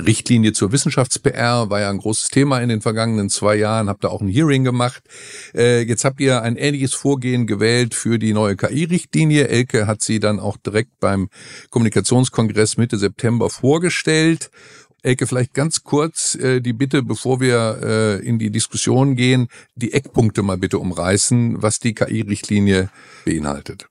Richtlinie 0.00 0.52
zur 0.52 0.70
Wissenschafts-PR, 0.70 1.70
war 1.70 1.80
ja 1.80 1.90
ein 1.90 1.98
großes 1.98 2.28
Thema 2.28 2.60
in 2.60 2.68
den 2.68 2.82
vergangenen 2.82 3.30
zwei 3.30 3.56
Jahren. 3.56 3.88
Habt 3.88 4.04
da 4.04 4.08
auch 4.08 4.20
ein 4.20 4.28
Hearing 4.28 4.62
gemacht. 4.62 5.02
Äh, 5.56 5.82
jetzt 5.82 6.04
habt 6.04 6.20
ihr 6.20 6.42
ein 6.42 6.54
ähnliches 6.54 6.94
Vorgehen 6.94 7.48
gewählt 7.48 7.96
für 7.96 8.20
die 8.20 8.32
neue 8.32 8.54
KI-Richtlinie. 8.54 9.48
Elke 9.48 9.88
hat 9.88 10.02
sie 10.02 10.20
dann 10.20 10.38
auch 10.38 10.56
direkt 10.56 11.00
beim 11.00 11.30
Kommunikationskongress 11.70 12.76
Mitte 12.76 12.96
September 12.96 13.50
vorgestellt. 13.50 14.52
Elke, 15.02 15.26
vielleicht 15.26 15.52
ganz 15.52 15.82
kurz 15.82 16.36
äh, 16.36 16.60
die 16.60 16.72
Bitte, 16.72 17.02
bevor 17.02 17.40
wir 17.40 17.80
äh, 17.82 18.26
in 18.26 18.38
die 18.38 18.50
Diskussion 18.50 19.16
gehen, 19.16 19.48
die 19.74 19.92
Eckpunkte 19.92 20.42
mal 20.42 20.58
bitte 20.58 20.78
umreißen, 20.78 21.60
was 21.60 21.80
die 21.80 21.94
KI-Richtlinie 21.94 22.88
beinhaltet. 23.24 23.88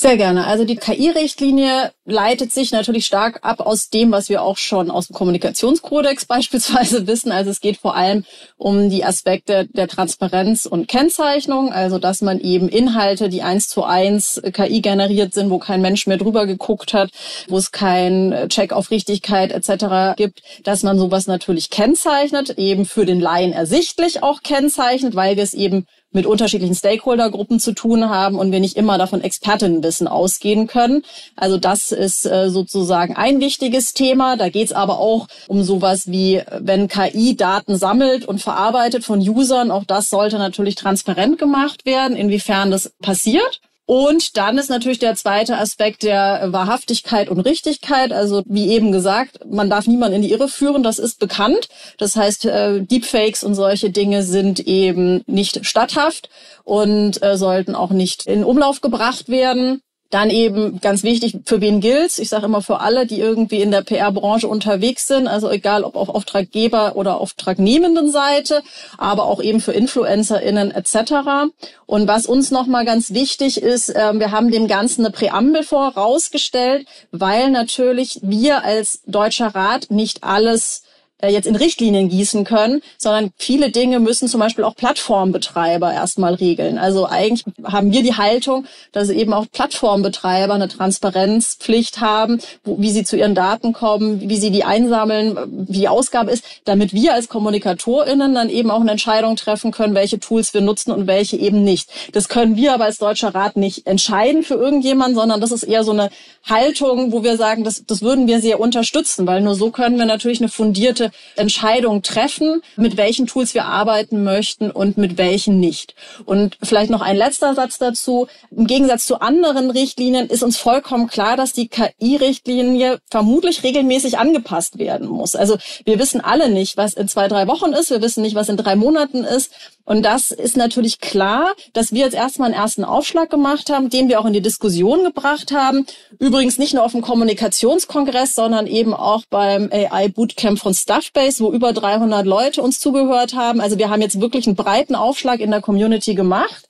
Sehr 0.00 0.16
gerne. 0.16 0.46
Also 0.46 0.64
die 0.64 0.76
KI-Richtlinie 0.76 1.90
leitet 2.04 2.52
sich 2.52 2.70
natürlich 2.70 3.04
stark 3.04 3.40
ab 3.42 3.58
aus 3.58 3.90
dem, 3.90 4.12
was 4.12 4.28
wir 4.28 4.42
auch 4.42 4.56
schon 4.56 4.92
aus 4.92 5.08
dem 5.08 5.14
Kommunikationskodex 5.14 6.24
beispielsweise 6.26 7.08
wissen. 7.08 7.32
Also 7.32 7.50
es 7.50 7.60
geht 7.60 7.78
vor 7.78 7.96
allem 7.96 8.24
um 8.56 8.90
die 8.90 9.04
Aspekte 9.04 9.66
der 9.66 9.88
Transparenz 9.88 10.66
und 10.66 10.86
Kennzeichnung, 10.86 11.72
also 11.72 11.98
dass 11.98 12.20
man 12.20 12.38
eben 12.38 12.68
Inhalte, 12.68 13.28
die 13.28 13.42
eins 13.42 13.66
zu 13.66 13.82
eins 13.82 14.40
KI 14.52 14.82
generiert 14.82 15.34
sind, 15.34 15.50
wo 15.50 15.58
kein 15.58 15.82
Mensch 15.82 16.06
mehr 16.06 16.16
drüber 16.16 16.46
geguckt 16.46 16.94
hat, 16.94 17.10
wo 17.48 17.58
es 17.58 17.72
kein 17.72 18.46
Check 18.50 18.72
auf 18.72 18.92
Richtigkeit 18.92 19.50
etc. 19.50 20.14
gibt, 20.16 20.42
dass 20.62 20.84
man 20.84 20.96
sowas 20.96 21.26
natürlich 21.26 21.70
kennzeichnet, 21.70 22.50
eben 22.50 22.86
für 22.86 23.04
den 23.04 23.18
Laien 23.18 23.52
ersichtlich 23.52 24.22
auch 24.22 24.44
kennzeichnet, 24.44 25.16
weil 25.16 25.34
wir 25.34 25.42
es 25.42 25.54
eben 25.54 25.86
mit 26.10 26.26
unterschiedlichen 26.26 26.74
Stakeholdergruppen 26.74 27.60
zu 27.60 27.72
tun 27.72 28.08
haben 28.08 28.38
und 28.38 28.50
wir 28.52 28.60
nicht 28.60 28.76
immer 28.76 28.98
davon 28.98 29.20
Expertinnenwissen 29.20 30.08
ausgehen 30.08 30.66
können. 30.66 31.02
Also 31.36 31.58
das 31.58 31.92
ist 31.92 32.24
äh, 32.24 32.50
sozusagen 32.50 33.16
ein 33.16 33.40
wichtiges 33.40 33.92
Thema. 33.92 34.36
Da 34.36 34.48
geht 34.48 34.68
es 34.68 34.72
aber 34.72 34.98
auch 34.98 35.28
um 35.48 35.62
sowas 35.62 36.10
wie, 36.10 36.42
wenn 36.58 36.88
KI 36.88 37.36
Daten 37.36 37.76
sammelt 37.76 38.24
und 38.24 38.40
verarbeitet 38.40 39.04
von 39.04 39.20
Usern, 39.20 39.70
auch 39.70 39.84
das 39.84 40.08
sollte 40.08 40.38
natürlich 40.38 40.74
transparent 40.74 41.38
gemacht 41.38 41.84
werden, 41.84 42.16
inwiefern 42.16 42.70
das 42.70 42.92
passiert. 43.00 43.60
Und 43.90 44.36
dann 44.36 44.58
ist 44.58 44.68
natürlich 44.68 44.98
der 44.98 45.14
zweite 45.14 45.56
Aspekt 45.56 46.02
der 46.02 46.52
Wahrhaftigkeit 46.52 47.30
und 47.30 47.40
Richtigkeit. 47.40 48.12
Also 48.12 48.42
wie 48.44 48.68
eben 48.68 48.92
gesagt, 48.92 49.40
man 49.50 49.70
darf 49.70 49.86
niemanden 49.86 50.16
in 50.16 50.22
die 50.22 50.30
Irre 50.30 50.48
führen, 50.48 50.82
das 50.82 50.98
ist 50.98 51.18
bekannt. 51.18 51.70
Das 51.96 52.14
heißt, 52.14 52.44
äh, 52.44 52.82
Deepfakes 52.82 53.44
und 53.44 53.54
solche 53.54 53.88
Dinge 53.88 54.24
sind 54.24 54.60
eben 54.60 55.22
nicht 55.26 55.64
statthaft 55.64 56.28
und 56.64 57.22
äh, 57.22 57.38
sollten 57.38 57.74
auch 57.74 57.88
nicht 57.88 58.26
in 58.26 58.44
Umlauf 58.44 58.82
gebracht 58.82 59.30
werden. 59.30 59.80
Dann 60.10 60.30
eben 60.30 60.80
ganz 60.80 61.02
wichtig, 61.02 61.38
für 61.44 61.60
wen 61.60 61.80
gilt's? 61.80 62.18
Ich 62.18 62.30
sage 62.30 62.46
immer 62.46 62.62
für 62.62 62.80
alle, 62.80 63.06
die 63.06 63.20
irgendwie 63.20 63.60
in 63.60 63.70
der 63.70 63.82
PR-Branche 63.82 64.48
unterwegs 64.48 65.06
sind, 65.06 65.28
also 65.28 65.50
egal 65.50 65.84
ob 65.84 65.96
auf 65.96 66.08
Auftraggeber 66.08 66.96
oder 66.96 67.20
Auftragnehmenden 67.20 68.10
Seite, 68.10 68.62
aber 68.96 69.24
auch 69.24 69.42
eben 69.42 69.60
für 69.60 69.72
InfluencerInnen 69.72 70.70
etc. 70.70 71.52
Und 71.84 72.08
was 72.08 72.26
uns 72.26 72.50
nochmal 72.50 72.86
ganz 72.86 73.12
wichtig 73.12 73.60
ist, 73.60 73.90
äh, 73.90 74.18
wir 74.18 74.30
haben 74.30 74.50
dem 74.50 74.66
Ganzen 74.66 75.04
eine 75.04 75.12
Präambel 75.12 75.62
vorausgestellt, 75.62 76.86
weil 77.10 77.50
natürlich 77.50 78.20
wir 78.22 78.64
als 78.64 79.02
Deutscher 79.06 79.54
Rat 79.54 79.90
nicht 79.90 80.24
alles 80.24 80.84
jetzt 81.26 81.46
in 81.46 81.56
Richtlinien 81.56 82.08
gießen 82.08 82.44
können, 82.44 82.80
sondern 82.96 83.32
viele 83.36 83.70
Dinge 83.70 83.98
müssen 83.98 84.28
zum 84.28 84.38
Beispiel 84.38 84.62
auch 84.62 84.76
Plattformbetreiber 84.76 85.92
erstmal 85.92 86.34
regeln. 86.34 86.78
Also 86.78 87.06
eigentlich 87.06 87.44
haben 87.64 87.90
wir 87.90 88.04
die 88.04 88.14
Haltung, 88.14 88.66
dass 88.92 89.10
eben 89.10 89.32
auch 89.32 89.46
Plattformbetreiber 89.50 90.54
eine 90.54 90.68
Transparenzpflicht 90.68 92.00
haben, 92.00 92.38
wo, 92.62 92.78
wie 92.78 92.90
sie 92.90 93.02
zu 93.02 93.16
ihren 93.16 93.34
Daten 93.34 93.72
kommen, 93.72 94.28
wie 94.28 94.36
sie 94.36 94.52
die 94.52 94.62
einsammeln, 94.62 95.66
wie 95.68 95.80
die 95.80 95.88
Ausgabe 95.88 96.30
ist, 96.30 96.44
damit 96.64 96.92
wir 96.92 97.14
als 97.14 97.28
KommunikatorInnen 97.28 98.34
dann 98.34 98.48
eben 98.48 98.70
auch 98.70 98.80
eine 98.80 98.92
Entscheidung 98.92 99.34
treffen 99.34 99.72
können, 99.72 99.96
welche 99.96 100.20
Tools 100.20 100.54
wir 100.54 100.60
nutzen 100.60 100.92
und 100.92 101.08
welche 101.08 101.36
eben 101.36 101.64
nicht. 101.64 101.90
Das 102.12 102.28
können 102.28 102.54
wir 102.54 102.74
aber 102.74 102.84
als 102.84 102.98
Deutscher 102.98 103.34
Rat 103.34 103.56
nicht 103.56 103.88
entscheiden 103.88 104.44
für 104.44 104.54
irgendjemanden, 104.54 105.16
sondern 105.16 105.40
das 105.40 105.50
ist 105.50 105.64
eher 105.64 105.82
so 105.82 105.90
eine 105.90 106.10
Haltung, 106.48 107.10
wo 107.10 107.24
wir 107.24 107.36
sagen, 107.36 107.64
das, 107.64 107.84
das 107.84 108.02
würden 108.02 108.28
wir 108.28 108.40
sehr 108.40 108.60
unterstützen, 108.60 109.26
weil 109.26 109.40
nur 109.40 109.56
so 109.56 109.70
können 109.70 109.98
wir 109.98 110.06
natürlich 110.06 110.40
eine 110.40 110.48
fundierte 110.48 111.07
Entscheidung 111.36 112.02
treffen, 112.02 112.62
mit 112.76 112.96
welchen 112.96 113.26
Tools 113.26 113.54
wir 113.54 113.64
arbeiten 113.64 114.24
möchten 114.24 114.70
und 114.70 114.98
mit 114.98 115.18
welchen 115.18 115.60
nicht. 115.60 115.94
Und 116.24 116.56
vielleicht 116.62 116.90
noch 116.90 117.00
ein 117.00 117.16
letzter 117.16 117.54
Satz 117.54 117.78
dazu. 117.78 118.28
Im 118.50 118.66
Gegensatz 118.66 119.06
zu 119.06 119.20
anderen 119.20 119.70
Richtlinien 119.70 120.28
ist 120.28 120.42
uns 120.42 120.56
vollkommen 120.56 121.08
klar, 121.08 121.36
dass 121.36 121.52
die 121.52 121.68
KI-Richtlinie 121.68 122.98
vermutlich 123.10 123.62
regelmäßig 123.62 124.18
angepasst 124.18 124.78
werden 124.78 125.08
muss. 125.08 125.34
Also 125.34 125.56
wir 125.84 125.98
wissen 125.98 126.20
alle 126.20 126.48
nicht, 126.50 126.76
was 126.76 126.94
in 126.94 127.08
zwei, 127.08 127.28
drei 127.28 127.46
Wochen 127.46 127.72
ist. 127.72 127.90
Wir 127.90 128.02
wissen 128.02 128.22
nicht, 128.22 128.34
was 128.34 128.48
in 128.48 128.56
drei 128.56 128.76
Monaten 128.76 129.24
ist. 129.24 129.52
Und 129.88 130.02
das 130.02 130.32
ist 130.32 130.58
natürlich 130.58 131.00
klar, 131.00 131.54
dass 131.72 131.92
wir 131.92 132.04
jetzt 132.04 132.14
erstmal 132.14 132.52
einen 132.52 132.60
ersten 132.60 132.84
Aufschlag 132.84 133.30
gemacht 133.30 133.70
haben, 133.70 133.88
den 133.88 134.10
wir 134.10 134.20
auch 134.20 134.26
in 134.26 134.34
die 134.34 134.42
Diskussion 134.42 135.02
gebracht 135.02 135.50
haben. 135.50 135.86
Übrigens 136.18 136.58
nicht 136.58 136.74
nur 136.74 136.84
auf 136.84 136.92
dem 136.92 137.00
Kommunikationskongress, 137.00 138.34
sondern 138.34 138.66
eben 138.66 138.92
auch 138.92 139.22
beim 139.30 139.70
AI 139.72 140.08
Bootcamp 140.08 140.58
von 140.58 140.74
Stuffbase, 140.74 141.42
wo 141.42 141.50
über 141.50 141.72
300 141.72 142.26
Leute 142.26 142.60
uns 142.60 142.80
zugehört 142.80 143.32
haben. 143.32 143.62
Also 143.62 143.78
wir 143.78 143.88
haben 143.88 144.02
jetzt 144.02 144.20
wirklich 144.20 144.46
einen 144.46 144.56
breiten 144.56 144.94
Aufschlag 144.94 145.40
in 145.40 145.50
der 145.50 145.62
Community 145.62 146.14
gemacht. 146.14 146.68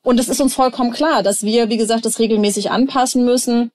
Und 0.00 0.18
es 0.18 0.30
ist 0.30 0.40
uns 0.40 0.54
vollkommen 0.54 0.92
klar, 0.92 1.22
dass 1.22 1.42
wir, 1.42 1.68
wie 1.68 1.76
gesagt, 1.76 2.06
das 2.06 2.18
regelmäßig 2.18 2.70
anpassen 2.70 3.26
müssen. 3.26 3.72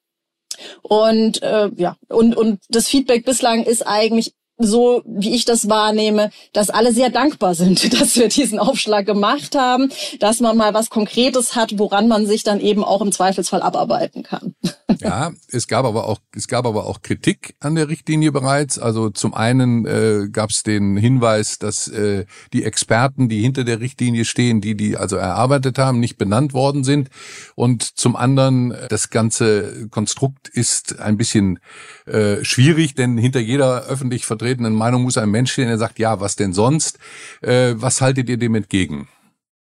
Und 0.81 1.43
äh, 1.43 1.69
ja, 1.75 1.95
und, 2.07 2.35
und 2.35 2.59
das 2.69 2.87
Feedback 2.87 3.23
bislang 3.23 3.65
ist 3.65 3.85
eigentlich 3.85 4.33
so 4.59 5.01
wie 5.05 5.33
ich 5.33 5.45
das 5.45 5.69
wahrnehme, 5.69 6.31
dass 6.51 6.69
alle 6.69 6.93
sehr 6.93 7.09
dankbar 7.09 7.55
sind, 7.55 7.93
dass 7.99 8.17
wir 8.17 8.27
diesen 8.27 8.59
Aufschlag 8.59 9.05
gemacht 9.05 9.55
haben, 9.55 9.89
dass 10.19 10.41
man 10.41 10.57
mal 10.57 10.73
was 10.73 10.89
Konkretes 10.89 11.55
hat, 11.55 11.79
woran 11.79 12.07
man 12.07 12.27
sich 12.27 12.43
dann 12.43 12.59
eben 12.59 12.83
auch 12.83 13.01
im 13.01 13.11
Zweifelsfall 13.11 13.61
abarbeiten 13.63 14.23
kann. 14.23 14.53
Ja, 15.01 15.31
es 15.47 15.67
gab 15.67 15.85
aber 15.85 16.09
auch 16.09 16.17
es 16.35 16.49
gab 16.49 16.65
aber 16.65 16.85
auch 16.85 17.01
Kritik 17.01 17.55
an 17.61 17.75
der 17.75 17.87
Richtlinie 17.87 18.33
bereits. 18.33 18.77
Also 18.79 19.09
zum 19.11 19.33
einen 19.33 19.85
äh, 19.85 20.27
gab 20.29 20.49
es 20.49 20.63
den 20.63 20.97
Hinweis, 20.97 21.57
dass 21.57 21.87
äh, 21.87 22.25
die 22.51 22.65
Experten, 22.65 23.29
die 23.29 23.39
hinter 23.39 23.63
der 23.63 23.79
Richtlinie 23.79 24.25
stehen, 24.25 24.59
die 24.59 24.75
die 24.75 24.97
also 24.97 25.15
erarbeitet 25.15 25.77
haben, 25.77 26.01
nicht 26.01 26.17
benannt 26.17 26.53
worden 26.53 26.83
sind. 26.83 27.09
Und 27.55 27.83
zum 27.83 28.17
anderen 28.17 28.75
das 28.89 29.09
ganze 29.09 29.87
Konstrukt 29.89 30.49
ist 30.49 30.99
ein 30.99 31.15
bisschen 31.15 31.59
äh, 32.05 32.43
schwierig, 32.43 32.93
denn 32.95 33.17
hinter 33.17 33.39
jeder 33.39 33.83
öffentlich 33.83 34.25
vertretenen 34.25 34.48
Meinung 34.57 35.03
muss 35.03 35.17
ein 35.17 35.29
Mensch 35.29 35.53
stehen, 35.53 35.67
der 35.67 35.77
sagt, 35.77 35.99
ja, 35.99 36.19
was 36.19 36.35
denn 36.35 36.53
sonst? 36.53 36.99
Äh, 37.41 37.73
was 37.75 38.01
haltet 38.01 38.29
ihr 38.29 38.37
dem 38.37 38.55
entgegen? 38.55 39.07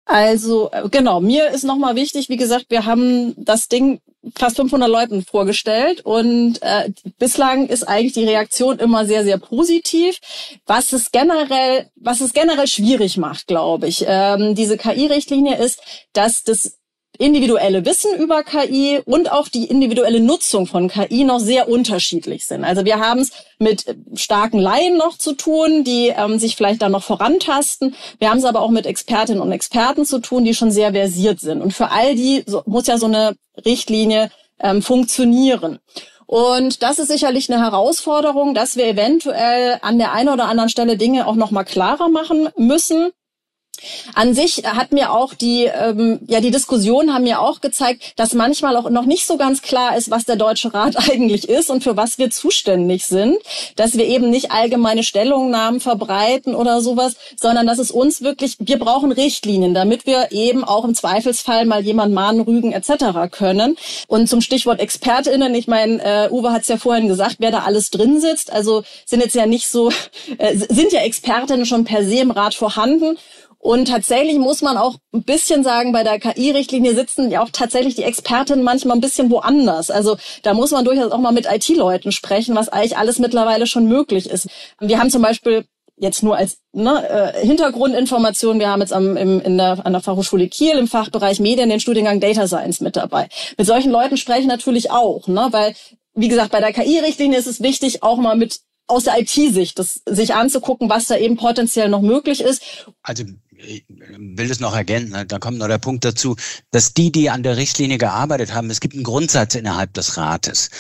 Also 0.07 0.71
äh, 0.71 0.89
genau, 0.89 1.21
mir 1.21 1.51
ist 1.51 1.65
nochmal 1.65 1.97
wichtig, 1.97 2.29
wie 2.29 2.37
gesagt, 2.37 2.67
wir 2.69 2.87
haben 2.87 3.35
das 3.37 3.67
Ding 3.67 4.01
fast 4.37 4.57
500 4.57 4.89
Leuten 4.89 5.25
vorgestellt 5.25 6.01
und 6.01 6.63
äh, 6.63 6.91
bislang 7.19 7.67
ist 7.67 7.83
eigentlich 7.85 8.13
die 8.13 8.25
Reaktion 8.25 8.79
immer 8.79 9.05
sehr 9.05 9.25
sehr 9.25 9.39
positiv, 9.39 10.19
was 10.65 10.93
es 10.93 11.11
generell 11.11 11.91
was 11.97 12.21
es 12.21 12.33
generell 12.33 12.69
schwierig 12.69 13.17
macht, 13.17 13.49
glaube 13.49 13.89
ich. 13.89 14.05
Ähm, 14.07 14.55
diese 14.55 14.77
KI-Richtlinie 14.77 15.57
ist, 15.57 15.81
dass 16.13 16.45
das 16.45 16.79
individuelle 17.19 17.85
Wissen 17.85 18.15
über 18.19 18.43
KI 18.43 19.01
und 19.05 19.31
auch 19.31 19.49
die 19.49 19.65
individuelle 19.65 20.21
Nutzung 20.21 20.67
von 20.67 20.89
KI 20.89 21.25
noch 21.25 21.41
sehr 21.41 21.69
unterschiedlich 21.69 22.47
sind. 22.47 22.65
Also 22.65 22.85
wir 22.85 22.99
haben 22.99 23.21
es 23.21 23.31
mit 23.59 23.85
starken 24.15 24.59
Laien 24.59 24.97
noch 24.97 25.17
zu 25.19 25.33
tun, 25.33 25.85
die 25.85 26.09
ähm, 26.09 26.39
sich 26.39 26.57
vielleicht 26.57 26.83
dann 26.83 26.93
noch 26.93 27.03
vorantasten. 27.03 27.95
Wir 28.19 28.31
haben 28.31 28.39
es 28.39 28.45
aber 28.45 28.61
auch 28.61 28.71
mit 28.71 28.87
Expertinnen 28.87 29.41
und 29.41 29.53
Experten 29.53 30.05
zu 30.05 30.21
tun, 30.21 30.45
die 30.45 30.55
schon 30.55 30.71
sehr 30.71 30.93
versiert 30.93 31.41
sind. 31.41 31.63
Und 31.63 31.73
für 31.73 31.91
all 31.91 32.15
die 32.15 32.45
so, 32.47 32.63
muss 32.67 32.87
ja 32.87 32.99
so 32.99 33.07
eine 33.07 33.37
Richtlinie 33.65 34.31
ähm, 34.61 34.83
funktionieren. 34.83 35.79
Und 36.27 36.83
das 36.83 36.99
ist 36.99 37.09
sicherlich 37.09 37.51
eine 37.51 37.63
Herausforderung, 37.63 38.55
dass 38.55 38.77
wir 38.77 38.87
eventuell 38.87 39.79
an 39.83 39.99
der 39.99 40.13
einen 40.13 40.29
oder 40.29 40.47
anderen 40.47 40.69
Stelle 40.69 40.97
Dinge 40.97 41.27
auch 41.27 41.37
noch 41.37 41.53
mal 41.53 41.65
klarer 41.65 42.09
machen 42.09 42.49
müssen. 42.57 43.11
An 44.15 44.35
sich 44.35 44.63
hat 44.65 44.93
mir 44.93 45.13
auch 45.13 45.35
die, 45.35 45.65
ähm, 45.65 46.21
ja, 46.27 46.41
die 46.41 46.51
Diskussionen 46.51 47.13
haben 47.13 47.25
mir 47.25 47.41
auch 47.41 47.61
gezeigt, 47.61 48.13
dass 48.17 48.35
manchmal 48.35 48.77
auch 48.77 48.91
noch 48.91 49.07
nicht 49.07 49.27
so 49.27 49.37
ganz 49.37 49.63
klar 49.63 49.97
ist, 49.97 50.11
was 50.11 50.25
der 50.25 50.37
Deutsche 50.37 50.73
Rat 50.73 50.97
eigentlich 51.11 51.49
ist 51.49 51.71
und 51.71 51.83
für 51.83 51.97
was 51.97 52.19
wir 52.19 52.31
zuständig 52.31 53.05
sind. 53.07 53.37
Dass 53.77 53.97
wir 53.97 54.07
eben 54.07 54.31
nicht 54.31 54.51
allgemeine 54.51 55.03
Stellungnahmen 55.03 55.81
verbreiten 55.81 56.55
oder 56.55 56.81
sowas, 56.81 57.17
sondern 57.41 57.67
dass 57.67 57.79
es 57.79 57.91
uns 57.91 58.23
wirklich, 58.23 58.57
wir 58.59 58.79
brauchen 58.79 59.13
Richtlinien, 59.13 59.75
damit 59.75 60.07
wir 60.07 60.33
eben 60.33 60.65
auch 60.65 60.85
im 60.85 60.95
Zweifelsfall 60.95 61.67
mal 61.67 61.83
jemand 61.83 62.15
mahnen, 62.15 62.41
rügen 62.41 62.73
etc. 62.73 63.31
können. 63.31 63.77
Und 64.09 64.29
zum 64.29 64.41
Stichwort 64.41 64.81
ExpertInnen, 64.81 65.55
ich 65.55 65.67
meine, 65.67 66.03
äh, 66.03 66.31
Uwe 66.31 66.53
hat 66.53 66.63
es 66.63 66.69
ja 66.69 66.77
vorhin 66.77 67.09
gesagt, 67.09 67.37
wer 67.39 67.51
da 67.51 67.61
alles 67.61 67.91
drin 67.91 68.21
sitzt. 68.21 68.53
Also 68.53 68.83
sind 69.05 69.21
jetzt 69.21 69.35
ja 69.35 69.47
nicht 69.47 69.69
so, 69.69 69.91
äh, 70.39 70.57
sind 70.57 70.93
ja 70.93 71.01
Expertinnen 71.01 71.67
schon 71.67 71.85
per 71.85 72.05
se 72.05 72.21
im 72.21 72.31
Rat 72.31 72.55
vorhanden. 72.55 73.19
Und 73.67 73.89
tatsächlich 73.89 74.39
muss 74.39 74.63
man 74.63 74.77
auch 74.77 74.95
ein 75.13 75.25
bisschen 75.25 75.65
sagen, 75.65 75.91
bei 75.91 76.05
der 76.05 76.21
KI-Richtlinie 76.21 76.95
sitzen 76.95 77.33
ja 77.33 77.43
auch 77.43 77.51
tatsächlich 77.51 77.97
die 77.97 78.05
Expertinnen 78.05 78.63
manchmal 78.63 78.97
ein 78.97 79.01
bisschen 79.01 79.29
woanders. 79.29 79.91
Also 79.91 80.19
da 80.45 80.55
muss 80.55 80.71
man 80.71 80.85
durchaus 80.85 81.11
auch 81.11 81.19
mal 81.19 81.33
mit 81.33 81.47
IT-Leuten 81.51 82.13
sprechen, 82.13 82.55
was 82.55 82.69
eigentlich 82.69 82.97
alles 82.97 83.19
mittlerweile 83.19 83.67
schon 83.67 83.89
möglich 83.89 84.31
ist. 84.31 84.47
Wir 84.79 85.01
haben 85.01 85.11
zum 85.11 85.21
Beispiel 85.21 85.65
jetzt 85.97 86.23
nur 86.23 86.37
als 86.37 86.59
ne, 86.73 87.09
äh, 87.09 87.45
Hintergrundinformation, 87.45 88.61
wir 88.61 88.69
haben 88.69 88.83
jetzt 88.83 88.93
am, 88.93 89.17
im, 89.17 89.41
in 89.41 89.59
der, 89.59 89.85
an 89.85 89.93
der 89.93 90.01
Fachhochschule 90.03 90.47
Kiel 90.47 90.79
im 90.79 90.87
Fachbereich 90.87 91.41
Medien 91.41 91.69
den 91.69 91.81
Studiengang 91.81 92.21
Data 92.21 92.47
Science 92.47 92.81
mit 92.81 92.95
dabei. 92.95 93.29
Mit 93.59 93.67
solchen 93.67 93.91
Leuten 93.91 94.17
spreche 94.17 94.43
ich 94.43 94.47
natürlich 94.47 94.93
auch, 94.93 95.27
ne, 95.27 95.49
weil, 95.51 95.75
wie 96.15 96.29
gesagt, 96.29 96.53
bei 96.53 96.61
der 96.61 96.73
KI-Richtlinie 96.73 97.37
ist 97.37 97.49
es 97.49 97.61
wichtig, 97.61 98.05
auch 98.05 98.19
mal 98.19 98.37
mit 98.37 98.61
aus 98.89 99.05
der 99.05 99.19
IT-Sicht, 99.19 99.81
sich 100.07 100.35
anzugucken, 100.35 100.89
was 100.89 101.07
da 101.07 101.17
eben 101.17 101.37
potenziell 101.37 101.89
noch 101.89 102.03
möglich 102.03 102.41
ist. 102.41 102.63
Also 103.03 103.25
ich 103.59 103.85
will 103.89 104.51
es 104.51 104.61
noch 104.61 104.75
ergänzen, 104.75 105.13
ne? 105.13 105.27
da 105.27 105.39
kommt 105.39 105.59
noch 105.59 105.69
der 105.69 105.79
Punkt 105.79 106.05
dazu, 106.05 106.37
dass 106.71 106.95
die, 106.95 107.11
die 107.11 107.31
an 107.31 107.43
der 107.43 107.57
Richtlinie 107.57 107.99
gearbeitet 107.99 108.55
haben, 108.55 108.71
es 108.71 108.81
gibt 108.81 108.95
einen 108.95 109.05
Grundsatz 109.05 109.55
innerhalb 109.55 109.95
des 109.95 110.17
Rates. 110.17 110.71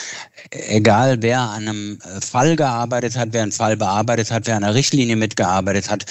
Egal 0.50 1.22
wer 1.22 1.40
an 1.40 1.68
einem 1.68 1.98
äh, 2.02 2.20
Fall 2.20 2.56
gearbeitet 2.56 3.16
hat, 3.16 3.28
wer 3.32 3.42
einen 3.42 3.52
Fall 3.52 3.76
bearbeitet 3.76 4.30
hat, 4.30 4.46
wer 4.46 4.56
an 4.56 4.64
einer 4.64 4.74
Richtlinie 4.74 5.16
mitgearbeitet 5.16 5.90
hat, 5.90 6.06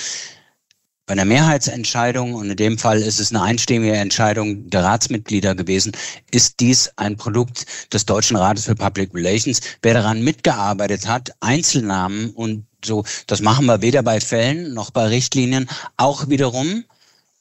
bei 1.07 1.11
einer 1.11 1.25
Mehrheitsentscheidung, 1.25 2.33
und 2.33 2.49
in 2.49 2.57
dem 2.57 2.79
Fall 2.79 2.99
ist 2.99 3.19
es 3.19 3.29
eine 3.29 3.43
einstimmige 3.43 3.95
Entscheidung 3.95 4.67
der 4.71 4.83
Ratsmitglieder 4.83 5.53
gewesen, 5.53 5.91
ist 6.31 6.59
dies 6.59 6.91
ein 6.95 7.15
Produkt 7.15 7.65
des 7.93 8.07
Deutschen 8.07 8.37
Rates 8.37 8.65
für 8.65 8.73
Public 8.73 9.13
Relations. 9.13 9.61
Wer 9.83 9.93
daran 9.93 10.23
mitgearbeitet 10.23 11.07
hat, 11.07 11.31
Einzelnamen 11.41 12.31
und 12.31 12.65
so, 12.85 13.03
das 13.27 13.41
machen 13.41 13.65
wir 13.65 13.81
weder 13.81 14.03
bei 14.03 14.19
Fällen 14.19 14.73
noch 14.73 14.91
bei 14.91 15.07
Richtlinien, 15.07 15.69
auch 15.97 16.29
wiederum, 16.29 16.85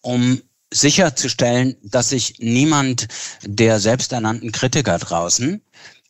um 0.00 0.40
sicherzustellen, 0.72 1.76
dass 1.82 2.10
sich 2.10 2.34
niemand 2.38 3.06
der 3.42 3.78
selbsternannten 3.80 4.52
Kritiker 4.52 4.98
draußen 4.98 5.62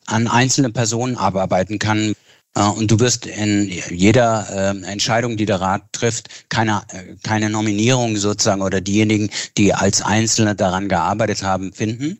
an 0.07 0.27
einzelne 0.27 0.71
Personen 0.71 1.17
abarbeiten 1.17 1.79
kann. 1.79 2.15
Äh, 2.55 2.63
und 2.63 2.89
du 2.89 2.99
wirst 2.99 3.25
in 3.25 3.71
jeder 3.89 4.47
äh, 4.49 4.91
Entscheidung, 4.91 5.37
die 5.37 5.45
der 5.45 5.61
Rat 5.61 5.83
trifft, 5.91 6.49
keine, 6.49 6.83
äh, 6.89 7.15
keine 7.23 7.49
Nominierung 7.49 8.17
sozusagen 8.17 8.61
oder 8.61 8.81
diejenigen, 8.81 9.29
die 9.57 9.73
als 9.73 10.01
Einzelne 10.01 10.55
daran 10.55 10.89
gearbeitet 10.89 11.43
haben, 11.43 11.73
finden. 11.73 12.19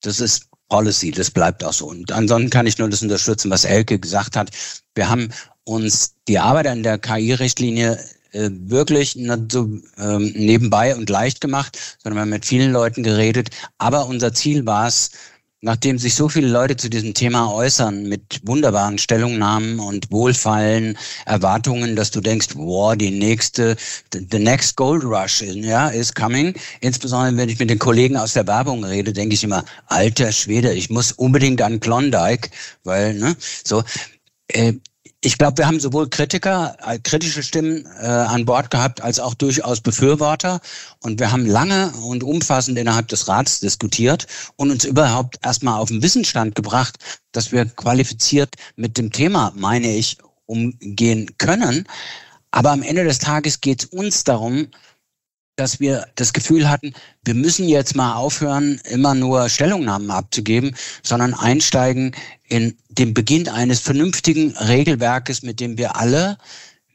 Das 0.00 0.20
ist 0.20 0.46
Policy, 0.68 1.10
das 1.10 1.30
bleibt 1.30 1.64
auch 1.64 1.72
so. 1.72 1.86
Und 1.86 2.12
ansonsten 2.12 2.50
kann 2.50 2.66
ich 2.66 2.78
nur 2.78 2.88
das 2.88 3.02
unterstützen, 3.02 3.50
was 3.50 3.64
Elke 3.64 3.98
gesagt 3.98 4.36
hat. 4.36 4.50
Wir 4.94 5.08
haben 5.08 5.30
uns 5.68 6.14
die 6.26 6.38
Arbeit 6.38 6.66
an 6.66 6.82
der 6.82 6.98
KI-Richtlinie 6.98 7.98
äh, 8.32 8.50
wirklich 8.52 9.16
nicht 9.16 9.52
so 9.52 9.68
ähm, 9.98 10.32
nebenbei 10.36 10.94
und 10.94 11.08
leicht 11.08 11.40
gemacht, 11.40 11.78
sondern 12.02 12.18
wir 12.18 12.22
haben 12.22 12.30
mit 12.30 12.46
vielen 12.46 12.72
Leuten 12.72 13.02
geredet. 13.02 13.50
Aber 13.78 14.06
unser 14.06 14.34
Ziel 14.34 14.66
war 14.66 14.86
es, 14.86 15.10
nachdem 15.60 15.98
sich 15.98 16.14
so 16.14 16.28
viele 16.28 16.48
Leute 16.48 16.76
zu 16.76 16.88
diesem 16.88 17.14
Thema 17.14 17.52
äußern 17.52 18.04
mit 18.04 18.40
wunderbaren 18.44 18.98
Stellungnahmen 18.98 19.80
und 19.80 20.10
wohlfallen 20.10 20.96
Erwartungen, 21.26 21.96
dass 21.96 22.10
du 22.10 22.20
denkst, 22.20 22.48
wow, 22.54 22.94
die 22.94 23.10
nächste, 23.10 23.76
the 24.12 24.38
next 24.38 24.76
gold 24.76 25.02
rush, 25.04 25.42
ja, 25.42 25.88
is 25.88 26.14
coming. 26.14 26.54
Insbesondere 26.80 27.36
wenn 27.36 27.48
ich 27.48 27.58
mit 27.58 27.70
den 27.70 27.78
Kollegen 27.78 28.16
aus 28.16 28.34
der 28.34 28.46
Werbung 28.46 28.84
rede, 28.84 29.12
denke 29.12 29.34
ich 29.34 29.42
immer, 29.42 29.64
alter 29.86 30.32
Schwede, 30.32 30.72
ich 30.72 30.90
muss 30.90 31.12
unbedingt 31.12 31.60
an 31.62 31.80
Klondike, 31.80 32.50
weil, 32.84 33.14
ne, 33.14 33.36
so, 33.64 33.82
äh, 34.48 34.74
ich 35.20 35.36
glaube, 35.36 35.58
wir 35.58 35.66
haben 35.66 35.80
sowohl 35.80 36.08
Kritiker, 36.08 36.76
äh, 36.86 36.98
kritische 37.00 37.42
Stimmen 37.42 37.86
äh, 38.00 38.06
an 38.06 38.44
Bord 38.44 38.70
gehabt, 38.70 39.00
als 39.00 39.18
auch 39.18 39.34
durchaus 39.34 39.80
Befürworter. 39.80 40.60
Und 41.00 41.18
wir 41.18 41.32
haben 41.32 41.44
lange 41.44 41.90
und 42.04 42.22
umfassend 42.22 42.78
innerhalb 42.78 43.08
des 43.08 43.26
Rats 43.26 43.58
diskutiert 43.58 44.26
und 44.56 44.70
uns 44.70 44.84
überhaupt 44.84 45.38
erstmal 45.44 45.80
auf 45.80 45.88
den 45.88 46.02
Wissensstand 46.02 46.54
gebracht, 46.54 46.98
dass 47.32 47.50
wir 47.50 47.64
qualifiziert 47.64 48.54
mit 48.76 48.96
dem 48.96 49.10
Thema, 49.10 49.52
meine 49.56 49.92
ich, 49.92 50.18
umgehen 50.46 51.30
können. 51.38 51.84
Aber 52.52 52.70
am 52.70 52.82
Ende 52.82 53.04
des 53.04 53.18
Tages 53.18 53.60
geht 53.60 53.82
es 53.82 53.88
uns 53.90 54.22
darum, 54.22 54.68
dass 55.58 55.80
wir 55.80 56.06
das 56.14 56.32
Gefühl 56.32 56.70
hatten, 56.70 56.94
wir 57.24 57.34
müssen 57.34 57.68
jetzt 57.68 57.96
mal 57.96 58.14
aufhören, 58.14 58.80
immer 58.88 59.14
nur 59.14 59.48
Stellungnahmen 59.48 60.10
abzugeben, 60.10 60.76
sondern 61.02 61.34
einsteigen 61.34 62.14
in 62.48 62.76
den 62.88 63.12
Beginn 63.12 63.48
eines 63.48 63.80
vernünftigen 63.80 64.56
Regelwerkes, 64.56 65.42
mit 65.42 65.58
dem 65.58 65.76
wir 65.76 65.96
alle 65.96 66.38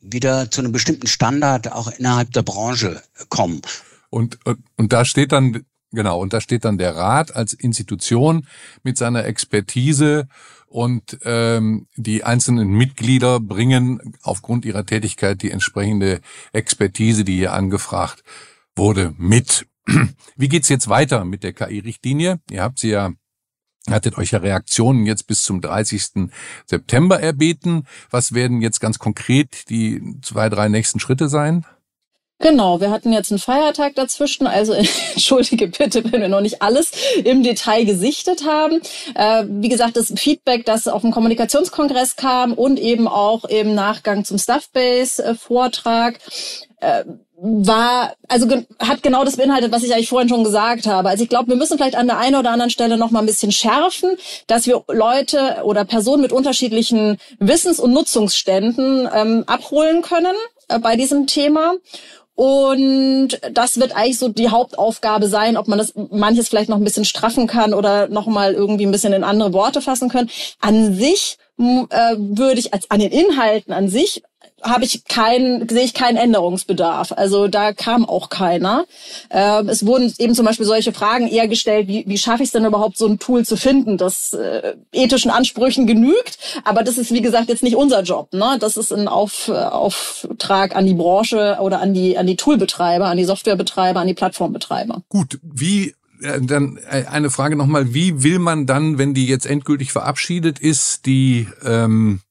wieder 0.01 0.49
zu 0.49 0.61
einem 0.61 0.71
bestimmten 0.71 1.07
Standard 1.07 1.71
auch 1.71 1.91
innerhalb 1.91 2.31
der 2.31 2.43
Branche 2.43 3.01
kommen. 3.27 3.61
Und, 4.09 4.39
und, 4.77 4.93
da 4.93 5.03
steht 5.03 5.33
dann, 5.33 5.65
genau, 5.91 6.19
und 6.19 6.31
da 6.31 6.39
steht 6.39 6.63
dann 6.63 6.77
der 6.77 6.95
Rat 6.95 7.35
als 7.35 7.53
Institution 7.53 8.47
mit 8.83 8.97
seiner 8.97 9.25
Expertise 9.25 10.27
und 10.67 11.19
ähm, 11.25 11.87
die 11.97 12.23
einzelnen 12.23 12.69
Mitglieder 12.69 13.39
bringen 13.39 14.15
aufgrund 14.21 14.65
ihrer 14.65 14.85
Tätigkeit 14.85 15.41
die 15.41 15.51
entsprechende 15.51 16.21
Expertise, 16.53 17.23
die 17.25 17.35
hier 17.35 17.53
angefragt 17.53 18.23
wurde 18.75 19.13
mit. 19.17 19.67
Wie 20.35 20.47
geht's 20.47 20.69
jetzt 20.69 20.89
weiter 20.89 21.25
mit 21.25 21.43
der 21.43 21.53
KI-Richtlinie? 21.53 22.39
Ihr 22.49 22.63
habt 22.63 22.79
sie 22.79 22.89
ja 22.89 23.11
hattet 23.89 24.17
euch 24.17 24.31
ja 24.31 24.39
Reaktionen 24.39 25.05
jetzt 25.05 25.27
bis 25.27 25.43
zum 25.43 25.59
30. 25.59 26.29
September 26.65 27.19
erbeten. 27.19 27.85
Was 28.09 28.33
werden 28.33 28.61
jetzt 28.61 28.79
ganz 28.79 28.99
konkret 28.99 29.69
die 29.69 30.01
zwei, 30.21 30.47
drei 30.49 30.69
nächsten 30.69 30.99
Schritte 30.99 31.27
sein? 31.27 31.65
Genau, 32.39 32.81
wir 32.81 32.91
hatten 32.91 33.13
jetzt 33.13 33.31
einen 33.31 33.39
Feiertag 33.39 33.95
dazwischen, 33.95 34.47
also 34.47 34.73
entschuldige 35.13 35.67
bitte, 35.67 36.03
wenn 36.11 36.21
wir 36.21 36.27
noch 36.27 36.41
nicht 36.41 36.61
alles 36.61 36.91
im 37.23 37.41
Detail 37.41 37.85
gesichtet 37.85 38.45
haben. 38.45 38.81
Äh, 39.15 39.45
wie 39.47 39.69
gesagt, 39.69 39.95
das 39.95 40.13
Feedback, 40.17 40.65
das 40.65 40.87
auf 40.87 41.03
dem 41.03 41.11
Kommunikationskongress 41.11 42.17
kam 42.17 42.53
und 42.53 42.79
eben 42.79 43.07
auch 43.07 43.45
im 43.45 43.75
Nachgang 43.75 44.25
zum 44.25 44.37
Stuffbase-Vortrag, 44.37 46.19
äh, 46.81 47.05
war, 47.35 48.13
also 48.27 48.47
hat 48.79 49.03
genau 49.03 49.25
das 49.25 49.37
beinhaltet, 49.37 49.71
was 49.71 49.83
ich 49.83 49.93
eigentlich 49.93 50.09
vorhin 50.09 50.29
schon 50.29 50.43
gesagt 50.43 50.87
habe. 50.87 51.09
Also 51.09 51.23
ich 51.23 51.29
glaube, 51.29 51.49
wir 51.49 51.55
müssen 51.55 51.77
vielleicht 51.77 51.95
an 51.95 52.07
der 52.07 52.17
einen 52.17 52.35
oder 52.35 52.51
anderen 52.51 52.69
Stelle 52.69 52.97
noch 52.97 53.11
mal 53.11 53.19
ein 53.19 53.25
bisschen 53.25 53.51
schärfen, 53.51 54.11
dass 54.47 54.67
wir 54.67 54.83
Leute 54.87 55.61
oder 55.63 55.83
Personen 55.83 56.21
mit 56.21 56.31
unterschiedlichen 56.31 57.17
Wissens- 57.39 57.79
und 57.79 57.91
Nutzungsständen 57.91 59.09
ähm, 59.13 59.43
abholen 59.47 60.01
können 60.03 60.35
äh, 60.69 60.79
bei 60.79 60.95
diesem 60.95 61.27
Thema. 61.27 61.73
Und 62.35 63.39
das 63.51 63.79
wird 63.79 63.95
eigentlich 63.95 64.17
so 64.17 64.27
die 64.27 64.49
Hauptaufgabe 64.49 65.27
sein, 65.27 65.55
ob 65.55 65.67
man 65.67 65.77
das 65.77 65.93
manches 65.95 66.49
vielleicht 66.49 66.69
noch 66.69 66.77
ein 66.77 66.83
bisschen 66.83 67.05
straffen 67.05 67.45
kann 67.45 67.73
oder 67.73 68.07
noch 68.07 68.25
mal 68.25 68.53
irgendwie 68.53 68.85
ein 68.85 68.91
bisschen 68.91 69.13
in 69.13 69.23
andere 69.23 69.53
Worte 69.53 69.81
fassen 69.81 70.09
können. 70.09 70.31
An 70.59 70.95
sich 70.95 71.37
äh, 71.59 72.15
würde 72.17 72.59
ich 72.59 72.73
als 72.73 72.89
an 72.89 72.99
den 72.99 73.11
Inhalten 73.11 73.71
an 73.71 73.87
sich 73.87 74.23
habe 74.63 74.85
ich 74.85 75.05
keinen, 75.05 75.67
sehe 75.67 75.83
ich 75.83 75.93
keinen 75.93 76.17
Änderungsbedarf. 76.17 77.11
Also 77.11 77.47
da 77.47 77.73
kam 77.73 78.05
auch 78.05 78.29
keiner. 78.29 78.85
Äh, 79.29 79.63
es 79.65 79.85
wurden 79.85 80.13
eben 80.17 80.35
zum 80.35 80.45
Beispiel 80.45 80.65
solche 80.65 80.93
Fragen 80.93 81.27
eher 81.27 81.47
gestellt, 81.47 81.87
wie, 81.87 82.05
wie 82.07 82.17
schaffe 82.17 82.43
ich 82.43 82.47
es 82.47 82.53
denn 82.53 82.65
überhaupt, 82.65 82.97
so 82.97 83.07
ein 83.07 83.19
Tool 83.19 83.45
zu 83.45 83.57
finden, 83.57 83.97
das 83.97 84.33
äh, 84.33 84.75
ethischen 84.91 85.31
Ansprüchen 85.31 85.85
genügt. 85.85 86.37
Aber 86.63 86.83
das 86.83 86.97
ist, 86.97 87.11
wie 87.11 87.21
gesagt, 87.21 87.49
jetzt 87.49 87.63
nicht 87.63 87.75
unser 87.75 88.01
Job. 88.03 88.33
Ne? 88.33 88.57
Das 88.59 88.77
ist 88.77 88.91
ein 88.91 89.07
Auf, 89.07 89.49
Auftrag 89.49 90.75
an 90.75 90.85
die 90.85 90.93
Branche 90.93 91.57
oder 91.59 91.81
an 91.81 91.93
die, 91.93 92.17
an 92.17 92.27
die 92.27 92.37
Toolbetreiber, 92.37 93.05
an 93.05 93.17
die 93.17 93.25
Softwarebetreiber, 93.25 93.99
an 93.99 94.07
die 94.07 94.13
Plattformbetreiber. 94.13 95.03
Gut, 95.09 95.39
wie 95.43 95.93
äh, 96.21 96.39
dann 96.41 96.79
äh, 96.89 97.05
eine 97.05 97.29
Frage 97.29 97.55
nochmal, 97.55 97.93
wie 97.93 98.23
will 98.23 98.39
man 98.39 98.65
dann, 98.65 98.97
wenn 98.97 99.13
die 99.13 99.27
jetzt 99.27 99.45
endgültig 99.45 99.91
verabschiedet 99.91 100.59
ist, 100.59 101.05
die 101.05 101.47
ähm, 101.65 102.21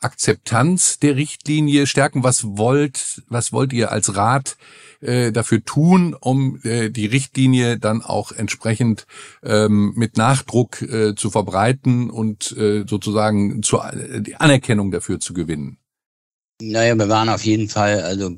Akzeptanz 0.00 0.98
der 0.98 1.16
Richtlinie 1.16 1.86
stärken? 1.86 2.22
Was 2.22 2.44
wollt, 2.44 3.22
was 3.28 3.52
wollt 3.52 3.72
ihr 3.72 3.90
als 3.90 4.16
Rat 4.16 4.56
äh, 5.00 5.32
dafür 5.32 5.64
tun, 5.64 6.14
um 6.14 6.60
äh, 6.62 6.90
die 6.90 7.06
Richtlinie 7.06 7.78
dann 7.78 8.02
auch 8.02 8.32
entsprechend 8.32 9.06
ähm, 9.42 9.92
mit 9.96 10.16
Nachdruck 10.16 10.82
äh, 10.82 11.14
zu 11.14 11.30
verbreiten 11.30 12.10
und 12.10 12.56
äh, 12.56 12.84
sozusagen 12.86 13.62
zur, 13.62 13.92
äh, 13.92 14.22
die 14.22 14.36
Anerkennung 14.36 14.90
dafür 14.90 15.20
zu 15.20 15.34
gewinnen? 15.34 15.78
Naja, 16.60 16.96
wir 16.96 17.08
waren 17.08 17.28
auf 17.28 17.44
jeden 17.44 17.68
Fall, 17.68 18.02
also 18.02 18.36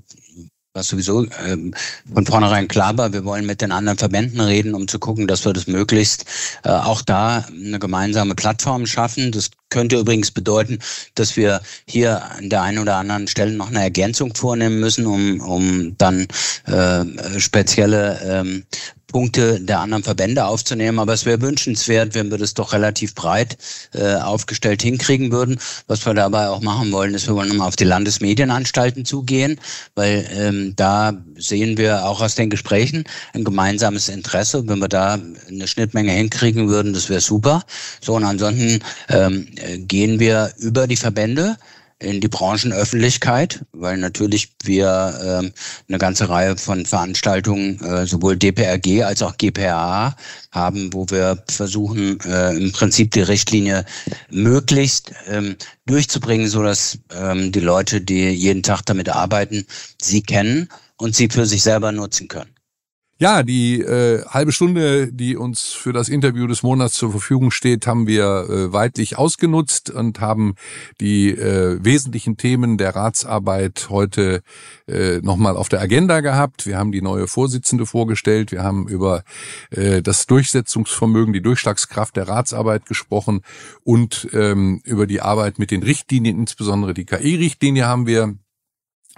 was 0.72 0.87
sowieso 0.88 1.26
ähm, 1.44 1.74
von 2.12 2.26
vornherein 2.26 2.68
klar 2.68 2.96
war, 2.96 3.12
wir 3.12 3.24
wollen 3.24 3.44
mit 3.44 3.61
den 3.61 3.72
anderen 3.72 3.98
Verbänden 3.98 4.40
reden, 4.40 4.74
um 4.74 4.87
zu 4.87 5.00
gucken, 5.00 5.26
dass 5.26 5.44
wir 5.44 5.52
das 5.52 5.66
möglichst 5.66 6.24
äh, 6.62 6.68
auch 6.68 7.02
da 7.02 7.44
eine 7.48 7.80
gemeinsame 7.80 8.37
Plattform 8.37 8.87
schaffen. 8.87 9.33
Das 9.33 9.50
könnte 9.70 9.98
übrigens 9.98 10.30
bedeuten, 10.30 10.78
dass 11.16 11.37
wir 11.37 11.61
hier 11.88 12.22
an 12.22 12.50
der 12.50 12.62
einen 12.62 12.78
oder 12.78 12.96
anderen 12.96 13.26
Stelle 13.26 13.52
noch 13.52 13.70
eine 13.70 13.83
Ergänzung 13.83 14.33
vornehmen 14.35 14.78
müssen, 14.78 15.06
um, 15.06 15.40
um 15.40 15.96
dann 15.98 16.28
äh, 16.66 17.40
spezielle 17.40 18.20
ähm, 18.22 18.64
Punkte 19.10 19.60
der 19.60 19.80
anderen 19.80 20.02
Verbände 20.02 20.44
aufzunehmen. 20.44 20.98
Aber 20.98 21.12
es 21.12 21.24
wäre 21.24 21.40
wünschenswert, 21.40 22.14
wenn 22.14 22.30
wir 22.30 22.38
das 22.38 22.54
doch 22.54 22.72
relativ 22.72 23.14
breit 23.14 23.58
äh, 23.94 24.14
aufgestellt 24.14 24.82
hinkriegen 24.82 25.32
würden. 25.32 25.58
Was 25.86 26.06
wir 26.06 26.14
dabei 26.14 26.48
auch 26.48 26.60
machen 26.60 26.92
wollen, 26.92 27.14
ist, 27.14 27.26
wir 27.26 27.34
wollen 27.34 27.48
nochmal 27.48 27.68
auf 27.68 27.76
die 27.76 27.84
Landesmedienanstalten 27.84 29.04
zugehen, 29.04 29.60
weil 29.94 30.28
ähm, 30.34 30.74
da 30.76 31.12
sehen 31.36 31.76
wir 31.76 32.04
auch 32.06 32.20
aus 32.20 32.34
den 32.34 32.50
Gesprächen 32.50 33.04
ein 33.34 33.44
gemeinsames 33.44 34.08
Interesse. 34.08 34.66
Wenn 34.66 34.78
wir 34.78 34.88
da 34.88 35.18
eine 35.48 35.66
Schnittmenge 35.66 36.12
hinkriegen 36.12 36.68
würden, 36.68 36.92
das 36.92 37.08
wäre 37.08 37.20
super. 37.20 37.62
So, 38.00 38.14
und 38.14 38.24
ansonsten 38.24 38.80
ähm, 39.08 39.46
gehen 39.86 40.20
wir 40.20 40.52
über 40.58 40.86
die 40.86 40.96
Verbände 40.96 41.56
in 42.00 42.20
die 42.20 42.28
Branchenöffentlichkeit, 42.28 43.64
weil 43.72 43.98
natürlich 43.98 44.52
wir 44.64 45.18
ähm, 45.22 45.52
eine 45.88 45.98
ganze 45.98 46.28
Reihe 46.28 46.56
von 46.56 46.86
Veranstaltungen, 46.86 47.78
äh, 47.80 48.06
sowohl 48.06 48.36
DPRG 48.36 49.04
als 49.04 49.22
auch 49.22 49.36
GPA 49.36 50.16
haben, 50.50 50.92
wo 50.92 51.06
wir 51.10 51.42
versuchen, 51.48 52.18
äh, 52.20 52.56
im 52.56 52.72
Prinzip 52.72 53.12
die 53.12 53.20
Richtlinie 53.20 53.84
möglichst 54.30 55.12
ähm, 55.28 55.56
durchzubringen, 55.86 56.48
so 56.48 56.62
dass 56.62 56.98
ähm, 57.14 57.52
die 57.52 57.60
Leute, 57.60 58.00
die 58.00 58.30
jeden 58.30 58.62
Tag 58.62 58.82
damit 58.86 59.08
arbeiten, 59.08 59.66
sie 60.00 60.22
kennen 60.22 60.68
und 60.96 61.14
sie 61.14 61.28
für 61.28 61.46
sich 61.46 61.62
selber 61.62 61.92
nutzen 61.92 62.28
können. 62.28 62.50
Ja, 63.22 63.42
die 63.42 63.83
äh, 63.83 64.24
halbe 64.24 64.50
Stunde, 64.50 65.12
die 65.12 65.37
uns 65.37 65.72
für 65.72 65.92
das 65.92 66.09
Interview 66.09 66.46
des 66.46 66.62
Monats 66.62 66.94
zur 66.94 67.11
Verfügung 67.11 67.50
steht, 67.50 67.87
haben 67.87 68.06
wir 68.06 68.48
äh, 68.48 68.72
weitlich 68.72 69.18
ausgenutzt 69.18 69.90
und 69.90 70.22
haben 70.22 70.54
die 71.02 71.28
äh, 71.28 71.78
wesentlichen 71.85 72.38
Themen 72.38 72.78
der 72.78 72.96
Ratsarbeit 72.96 73.88
heute 73.90 74.40
äh, 74.88 75.18
nochmal 75.18 75.59
auf 75.59 75.68
der 75.68 75.83
Agenda 75.83 76.20
gehabt. 76.20 76.64
Wir 76.64 76.78
haben 76.78 76.92
die 76.92 77.02
neue 77.02 77.26
Vorsitzende 77.26 77.85
vorgestellt. 77.85 78.52
Wir 78.52 78.62
haben 78.62 78.88
über 78.88 79.22
äh, 79.68 80.00
das 80.00 80.24
Durchsetzungsvermögen, 80.24 81.35
die 81.35 81.42
Durchschlagskraft 81.42 82.16
der 82.16 82.26
Ratsarbeit 82.26 82.87
gesprochen 82.87 83.42
und 83.85 84.28
ähm, 84.33 84.80
über 84.85 85.06
die 85.06 85.20
Arbeit 85.20 85.59
mit 85.59 85.70
den 85.70 85.83
Richtlinien, 85.83 86.38
insbesondere 86.38 86.94
die 86.94 87.04
KI-Richtlinie 87.04 87.87
haben 87.87 88.06
wir 88.06 88.35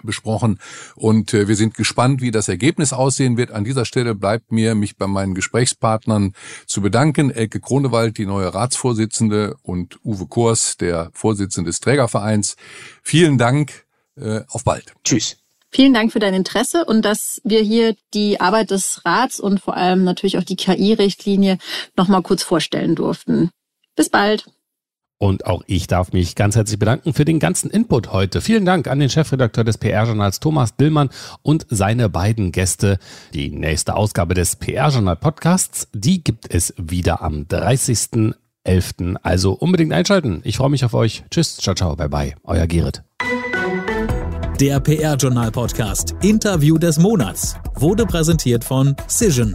besprochen 0.07 0.59
und 0.95 1.35
äh, 1.35 1.49
wir 1.49 1.57
sind 1.57 1.75
gespannt, 1.75 2.21
wie 2.21 2.31
das 2.31 2.49
Ergebnis 2.49 2.93
aussehen 2.93 3.37
wird. 3.37 3.51
An 3.51 3.65
dieser 3.65 3.85
Stelle 3.85 4.15
bleibt 4.15 4.53
mir, 4.53 4.75
mich 4.75 4.97
bei 4.97 5.07
meinen 5.07 5.35
Gesprächspartnern 5.35 6.35
zu 6.67 6.81
bedanken. 6.81 7.31
Elke 7.31 7.61
Kronewald, 7.61 8.19
die 8.19 8.27
neue 8.27 8.53
Ratsvorsitzende 8.53 9.57
und 9.63 9.99
Uwe 10.05 10.27
Kors, 10.27 10.77
der 10.77 11.11
Vorsitzende 11.13 11.71
des 11.71 11.81
Trägervereins. 11.81 12.57
Vielen 13.03 13.39
Dank, 13.39 13.85
äh, 14.17 14.41
auf 14.49 14.65
bald. 14.65 14.93
Tschüss. 15.05 15.37
Vielen 15.75 15.95
Dank 15.95 16.13
für 16.13 16.19
dein 16.19 16.35
Interesse 16.35 16.85
und 16.85 17.03
dass 17.03 17.41
wir 17.45 17.63
hier 17.63 17.97
die 18.13 18.41
Arbeit 18.41 18.71
des 18.71 19.01
Rats 19.07 19.41
und 19.41 19.59
vor 19.59 19.75
allem 19.75 20.05
natürlich 20.05 20.37
auch 20.37 20.43
die 20.43 20.57
KI-Richtlinie 20.57 21.57
nochmal 21.97 22.23
kurz 22.23 22.43
vorstellen 22.43 22.95
durften. 22.95 23.51
Bis 23.97 24.11
bald. 24.11 24.45
Und 25.23 25.47
auch 25.47 25.63
ich 25.69 25.87
darf 25.87 26.13
mich 26.13 26.35
ganz 26.35 26.57
herzlich 26.57 26.81
bedanken 26.81 27.15
für 27.15 27.25
den 27.25 27.39
ganzen 27.39 27.71
Input 27.71 28.13
heute. 28.13 28.41
Vielen 28.41 28.65
Dank 28.65 28.89
an 28.89 28.99
den 28.99 29.09
Chefredakteur 29.09 29.63
des 29.63 29.79
PR-Journals 29.79 30.41
Thomas 30.41 30.75
Dillmann 30.75 31.11
und 31.43 31.65
seine 31.71 32.09
beiden 32.09 32.51
Gäste. 32.51 32.99
Die 33.33 33.51
nächste 33.51 33.95
Ausgabe 33.95 34.35
des 34.35 34.57
PR-Journal-Podcasts, 34.57 35.87
die 35.93 36.25
gibt 36.25 36.53
es 36.53 36.75
wieder 36.77 37.23
am 37.23 37.43
30.11. 37.43 39.15
Also 39.23 39.53
unbedingt 39.53 39.93
einschalten. 39.93 40.41
Ich 40.43 40.57
freue 40.57 40.71
mich 40.71 40.85
auf 40.85 40.93
euch. 40.93 41.23
Tschüss, 41.31 41.57
ciao, 41.57 41.77
ciao, 41.77 41.95
bye 41.95 42.09
bye. 42.09 42.35
Euer 42.43 42.67
Gerrit. 42.67 43.05
Der 44.59 44.81
PR-Journal-Podcast 44.81 46.17
Interview 46.23 46.79
des 46.79 46.99
Monats 46.99 47.55
wurde 47.77 48.07
präsentiert 48.07 48.65
von 48.65 48.97
Cision 49.09 49.55